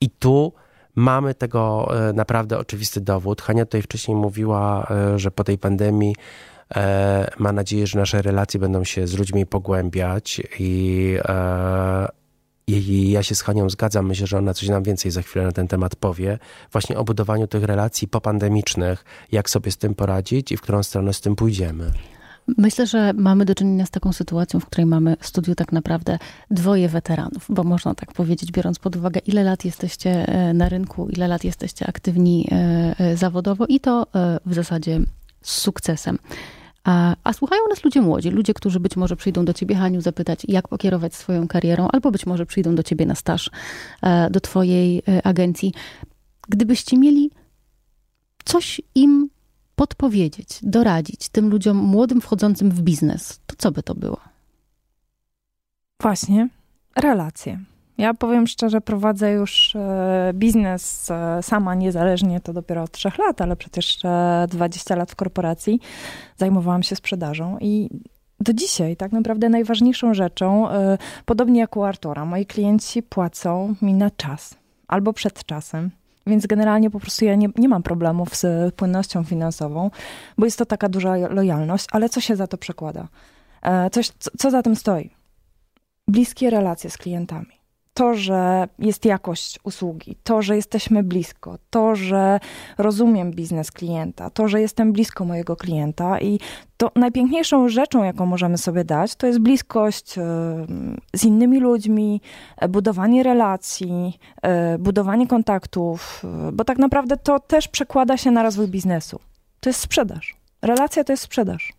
I 0.00 0.10
tu 0.10 0.52
Mamy 0.98 1.34
tego 1.34 1.88
e, 2.08 2.12
naprawdę 2.12 2.58
oczywisty 2.58 3.00
dowód. 3.00 3.42
Hania 3.42 3.64
tutaj 3.64 3.82
wcześniej 3.82 4.16
mówiła, 4.16 4.86
e, 4.90 5.18
że 5.18 5.30
po 5.30 5.44
tej 5.44 5.58
pandemii 5.58 6.14
e, 6.76 7.30
ma 7.38 7.52
nadzieję, 7.52 7.86
że 7.86 7.98
nasze 7.98 8.22
relacje 8.22 8.60
będą 8.60 8.84
się 8.84 9.06
z 9.06 9.18
ludźmi 9.18 9.46
pogłębiać 9.46 10.42
i, 10.58 11.16
i 12.66 13.10
ja 13.10 13.22
się 13.22 13.34
z 13.34 13.42
Hanią 13.42 13.70
zgadzam. 13.70 14.06
Myślę, 14.06 14.26
że 14.26 14.38
ona 14.38 14.54
coś 14.54 14.68
nam 14.68 14.82
więcej 14.82 15.10
za 15.10 15.22
chwilę 15.22 15.44
na 15.44 15.52
ten 15.52 15.68
temat 15.68 15.96
powie. 15.96 16.38
Właśnie 16.72 16.98
o 16.98 17.04
budowaniu 17.04 17.46
tych 17.46 17.64
relacji 17.64 18.08
popandemicznych, 18.08 19.04
jak 19.32 19.50
sobie 19.50 19.70
z 19.70 19.76
tym 19.76 19.94
poradzić 19.94 20.52
i 20.52 20.56
w 20.56 20.60
którą 20.60 20.82
stronę 20.82 21.12
z 21.12 21.20
tym 21.20 21.36
pójdziemy. 21.36 21.92
Myślę, 22.56 22.86
że 22.86 23.12
mamy 23.12 23.44
do 23.44 23.54
czynienia 23.54 23.86
z 23.86 23.90
taką 23.90 24.12
sytuacją, 24.12 24.60
w 24.60 24.66
której 24.66 24.86
mamy 24.86 25.16
w 25.20 25.26
studiu 25.26 25.54
tak 25.54 25.72
naprawdę 25.72 26.18
dwoje 26.50 26.88
weteranów, 26.88 27.46
bo 27.48 27.64
można 27.64 27.94
tak 27.94 28.12
powiedzieć, 28.12 28.52
biorąc 28.52 28.78
pod 28.78 28.96
uwagę, 28.96 29.20
ile 29.26 29.44
lat 29.44 29.64
jesteście 29.64 30.28
e, 30.28 30.54
na 30.54 30.68
rynku, 30.68 31.08
ile 31.08 31.28
lat 31.28 31.44
jesteście 31.44 31.86
aktywni 31.86 32.48
e, 32.52 32.94
e, 32.98 33.16
zawodowo 33.16 33.66
i 33.66 33.80
to 33.80 34.06
w 34.46 34.54
zasadzie 34.54 35.00
z 35.42 35.50
sukcesem. 35.50 36.18
A, 36.84 37.16
a, 37.24 37.32
słuchają 37.32 37.62
nas 37.70 37.84
ludzie 37.84 38.00
młodzi, 38.00 38.30
ludzie, 38.30 38.54
którzy 38.54 38.80
być 38.80 38.96
może 38.96 39.16
przyjdą 39.16 39.44
do 39.44 39.52
ciebie, 39.52 39.74
Haniu, 39.74 40.00
zapytać, 40.00 40.40
jak 40.48 40.68
pokierować 40.68 41.14
swoją 41.14 41.48
karierą, 41.48 41.88
albo 41.92 42.10
być 42.10 42.26
może 42.26 42.46
przyjdą 42.46 42.74
do 42.74 42.82
ciebie 42.82 43.06
na 43.06 43.14
staż, 43.14 43.50
do 44.30 44.40
twojej 44.40 45.02
agencji. 45.24 45.72
Gdybyście 46.48 46.98
mieli 46.98 47.30
coś 48.44 48.80
im 48.94 49.30
podpowiedzieć, 49.78 50.58
doradzić 50.62 51.28
tym 51.28 51.48
ludziom 51.50 51.76
młodym 51.76 52.20
wchodzącym 52.20 52.70
w 52.70 52.80
biznes, 52.80 53.40
to 53.46 53.54
co 53.58 53.70
by 53.72 53.82
to 53.82 53.94
było? 53.94 54.20
Właśnie, 56.00 56.48
relacje. 56.96 57.60
Ja 57.98 58.14
powiem 58.14 58.46
szczerze, 58.46 58.80
prowadzę 58.80 59.32
już 59.32 59.76
e, 59.76 60.30
biznes 60.34 61.10
e, 61.10 61.42
sama 61.42 61.74
niezależnie, 61.74 62.40
to 62.40 62.52
dopiero 62.52 62.82
od 62.82 62.90
trzech 62.90 63.18
lat, 63.18 63.40
ale 63.40 63.56
przecież 63.56 63.98
20 64.48 64.96
lat 64.96 65.10
w 65.10 65.16
korporacji 65.16 65.80
zajmowałam 66.36 66.82
się 66.82 66.96
sprzedażą 66.96 67.58
i 67.60 67.90
do 68.40 68.52
dzisiaj 68.52 68.96
tak 68.96 69.12
naprawdę 69.12 69.48
najważniejszą 69.48 70.14
rzeczą, 70.14 70.70
e, 70.70 70.98
podobnie 71.24 71.60
jak 71.60 71.76
u 71.76 71.82
Artura, 71.82 72.24
moi 72.24 72.46
klienci 72.46 73.02
płacą 73.02 73.74
mi 73.82 73.94
na 73.94 74.10
czas 74.10 74.54
albo 74.88 75.12
przed 75.12 75.44
czasem. 75.44 75.90
Więc 76.28 76.46
generalnie 76.46 76.90
po 76.90 77.00
prostu 77.00 77.24
ja 77.24 77.34
nie, 77.34 77.48
nie 77.56 77.68
mam 77.68 77.82
problemów 77.82 78.36
z 78.36 78.74
płynnością 78.74 79.24
finansową, 79.24 79.90
bo 80.38 80.44
jest 80.44 80.58
to 80.58 80.66
taka 80.66 80.88
duża 80.88 81.16
lojalność, 81.16 81.86
ale 81.92 82.08
co 82.08 82.20
się 82.20 82.36
za 82.36 82.46
to 82.46 82.58
przekłada? 82.58 83.08
E, 83.62 83.90
coś, 83.90 84.10
co, 84.18 84.30
co 84.38 84.50
za 84.50 84.62
tym 84.62 84.76
stoi? 84.76 85.10
Bliskie 86.08 86.50
relacje 86.50 86.90
z 86.90 86.98
klientami 86.98 87.57
to, 87.98 88.14
że 88.14 88.68
jest 88.78 89.04
jakość 89.04 89.58
usługi, 89.62 90.16
to, 90.22 90.42
że 90.42 90.56
jesteśmy 90.56 91.02
blisko, 91.02 91.58
to, 91.70 91.96
że 91.96 92.40
rozumiem 92.78 93.30
biznes 93.30 93.70
klienta, 93.70 94.30
to, 94.30 94.48
że 94.48 94.60
jestem 94.60 94.92
blisko 94.92 95.24
mojego 95.24 95.56
klienta 95.56 96.20
i 96.20 96.40
to 96.76 96.90
najpiękniejszą 96.96 97.68
rzeczą, 97.68 98.04
jaką 98.04 98.26
możemy 98.26 98.58
sobie 98.58 98.84
dać, 98.84 99.16
to 99.16 99.26
jest 99.26 99.38
bliskość 99.38 100.18
e, 100.18 100.22
z 101.16 101.24
innymi 101.24 101.60
ludźmi, 101.60 102.20
e, 102.56 102.68
budowanie 102.68 103.22
relacji, 103.22 104.18
e, 104.42 104.78
budowanie 104.78 105.26
kontaktów, 105.26 106.22
bo 106.52 106.64
tak 106.64 106.78
naprawdę 106.78 107.16
to 107.16 107.40
też 107.40 107.68
przekłada 107.68 108.16
się 108.16 108.30
na 108.30 108.42
rozwój 108.42 108.68
biznesu. 108.68 109.20
To 109.60 109.70
jest 109.70 109.80
sprzedaż. 109.80 110.36
Relacja 110.62 111.04
to 111.04 111.12
jest 111.12 111.22
sprzedaż. 111.22 111.77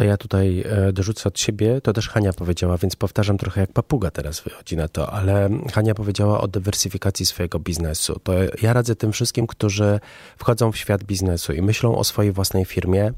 To 0.00 0.04
ja 0.04 0.16
tutaj 0.16 0.64
e, 0.66 0.92
dorzucę 0.92 1.28
od 1.28 1.38
siebie, 1.40 1.80
to 1.80 1.92
też 1.92 2.08
Hania 2.08 2.32
powiedziała, 2.32 2.76
więc 2.78 2.96
powtarzam 2.96 3.38
trochę 3.38 3.60
jak 3.60 3.72
papuga 3.72 4.10
teraz 4.10 4.40
wychodzi 4.40 4.76
na 4.76 4.88
to, 4.88 5.12
ale 5.12 5.50
Hania 5.72 5.94
powiedziała 5.94 6.40
o 6.40 6.48
dywersyfikacji 6.48 7.26
swojego 7.26 7.58
biznesu. 7.58 8.20
To 8.22 8.32
ja 8.62 8.72
radzę 8.72 8.96
tym 8.96 9.12
wszystkim, 9.12 9.46
którzy 9.46 10.00
wchodzą 10.36 10.72
w 10.72 10.76
świat 10.76 11.04
biznesu 11.04 11.52
i 11.52 11.62
myślą 11.62 11.98
o 11.98 12.04
swojej 12.04 12.32
własnej 12.32 12.64
firmie. 12.64 13.12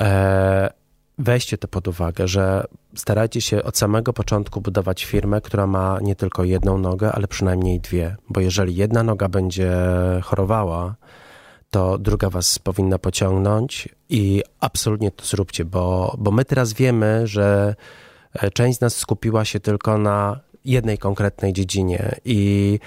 E, 0.00 0.70
weźcie 1.18 1.58
to 1.58 1.68
pod 1.68 1.88
uwagę, 1.88 2.28
że 2.28 2.64
starajcie 2.94 3.40
się 3.40 3.62
od 3.62 3.78
samego 3.78 4.12
początku 4.12 4.60
budować 4.60 5.04
firmę, 5.04 5.40
która 5.40 5.66
ma 5.66 5.98
nie 6.02 6.16
tylko 6.16 6.44
jedną 6.44 6.78
nogę, 6.78 7.12
ale 7.12 7.28
przynajmniej 7.28 7.80
dwie, 7.80 8.16
bo 8.28 8.40
jeżeli 8.40 8.76
jedna 8.76 9.02
noga 9.02 9.28
będzie 9.28 9.72
chorowała, 10.22 10.94
to 11.70 11.98
druga 11.98 12.30
was 12.30 12.58
powinna 12.58 12.98
pociągnąć 12.98 13.88
i 14.08 14.42
absolutnie 14.60 15.10
to 15.10 15.24
zróbcie, 15.24 15.64
bo, 15.64 16.14
bo 16.18 16.30
my 16.30 16.44
teraz 16.44 16.72
wiemy, 16.72 17.26
że 17.26 17.74
e, 18.32 18.50
część 18.50 18.78
z 18.78 18.80
nas 18.80 18.96
skupiła 18.96 19.44
się 19.44 19.60
tylko 19.60 19.98
na 19.98 20.40
jednej 20.64 20.98
konkretnej 20.98 21.52
dziedzinie 21.52 22.14
i, 22.24 22.78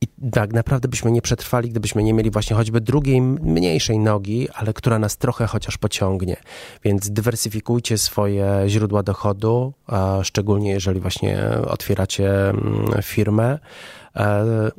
i 0.00 0.30
tak 0.30 0.52
naprawdę 0.52 0.88
byśmy 0.88 1.10
nie 1.10 1.22
przetrwali, 1.22 1.70
gdybyśmy 1.70 2.02
nie 2.02 2.14
mieli 2.14 2.30
właśnie 2.30 2.56
choćby 2.56 2.80
drugiej, 2.80 3.20
mniejszej 3.22 3.98
nogi, 3.98 4.48
ale 4.54 4.72
która 4.72 4.98
nas 4.98 5.16
trochę 5.16 5.46
chociaż 5.46 5.78
pociągnie. 5.78 6.36
Więc 6.84 7.10
dywersyfikujcie 7.10 7.98
swoje 7.98 8.64
źródła 8.66 9.02
dochodu, 9.02 9.72
szczególnie 10.22 10.70
jeżeli 10.70 11.00
właśnie 11.00 11.48
otwieracie 11.66 12.48
mm, 12.48 13.02
firmę. 13.02 13.58
E, 14.16 14.70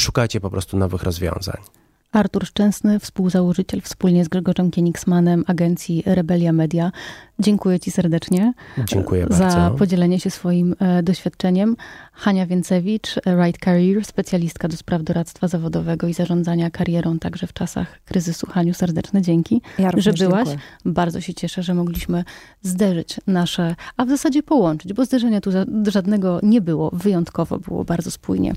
szukajcie 0.00 0.40
po 0.40 0.50
prostu 0.50 0.76
nowych 0.76 1.02
rozwiązań. 1.02 1.77
Artur 2.12 2.46
Szczęsny, 2.46 2.98
współzałożyciel 2.98 3.80
wspólnie 3.80 4.24
z 4.24 4.28
Grzegorzem 4.28 4.70
Kienigsmanem 4.70 5.44
agencji 5.46 6.02
Rebelia 6.06 6.52
Media. 6.52 6.92
Dziękuję 7.38 7.80
Ci 7.80 7.90
serdecznie. 7.90 8.52
Dziękuję 8.84 9.26
za 9.30 9.46
bardzo. 9.46 9.78
podzielenie 9.78 10.20
się 10.20 10.30
swoim 10.30 10.74
e, 10.78 11.02
doświadczeniem. 11.02 11.76
Hania 12.12 12.46
Więcewicz, 12.46 13.14
Right 13.26 13.64
Career, 13.64 14.04
specjalistka 14.04 14.68
do 14.68 14.76
spraw 14.76 15.02
doradztwa 15.02 15.48
zawodowego 15.48 16.08
i 16.08 16.14
zarządzania 16.14 16.70
karierą 16.70 17.18
także 17.18 17.46
w 17.46 17.52
czasach 17.52 18.00
kryzysu. 18.04 18.46
Haniu, 18.46 18.74
serdeczne 18.74 19.22
dzięki, 19.22 19.62
ja 19.78 19.90
że 19.96 20.12
byłaś. 20.12 20.48
Dziękuję. 20.48 20.66
Bardzo 20.84 21.20
się 21.20 21.34
cieszę, 21.34 21.62
że 21.62 21.74
mogliśmy 21.74 22.24
zderzyć 22.62 23.20
nasze, 23.26 23.76
a 23.96 24.04
w 24.04 24.08
zasadzie 24.08 24.42
połączyć, 24.42 24.92
bo 24.92 25.04
zderzenia 25.04 25.40
tu 25.40 25.50
żadnego 25.86 26.40
nie 26.42 26.60
było. 26.60 26.90
Wyjątkowo 26.92 27.58
było 27.58 27.84
bardzo 27.84 28.10
spójnie. 28.10 28.54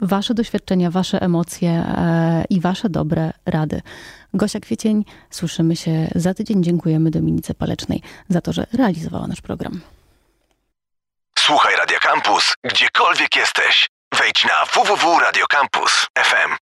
Wasze 0.00 0.34
doświadczenia, 0.34 0.90
Wasze 0.90 1.22
emocje 1.22 1.70
e, 1.70 2.44
i 2.50 2.60
Wasze 2.60 2.88
dobre 2.88 3.32
rady. 3.46 3.82
Gosia 4.34 4.60
Kwiecień, 4.60 5.04
słyszymy 5.30 5.76
się 5.76 6.08
za 6.14 6.34
tydzień. 6.34 6.62
Dziękujemy 6.62 7.10
Dominice 7.10 7.54
Palecznej 7.54 8.02
za 8.28 8.40
to, 8.40 8.52
że 8.52 8.66
realizowała 8.72 9.26
nasz 9.26 9.40
program. 9.40 9.80
Słuchaj 11.38 11.76
Radio 11.76 11.98
Campus, 12.00 12.54
gdziekolwiek 12.64 13.36
jesteś. 13.36 13.88
Wejdź 14.18 14.44
na 14.44 14.82
www.radiocampus.fm. 14.82 16.56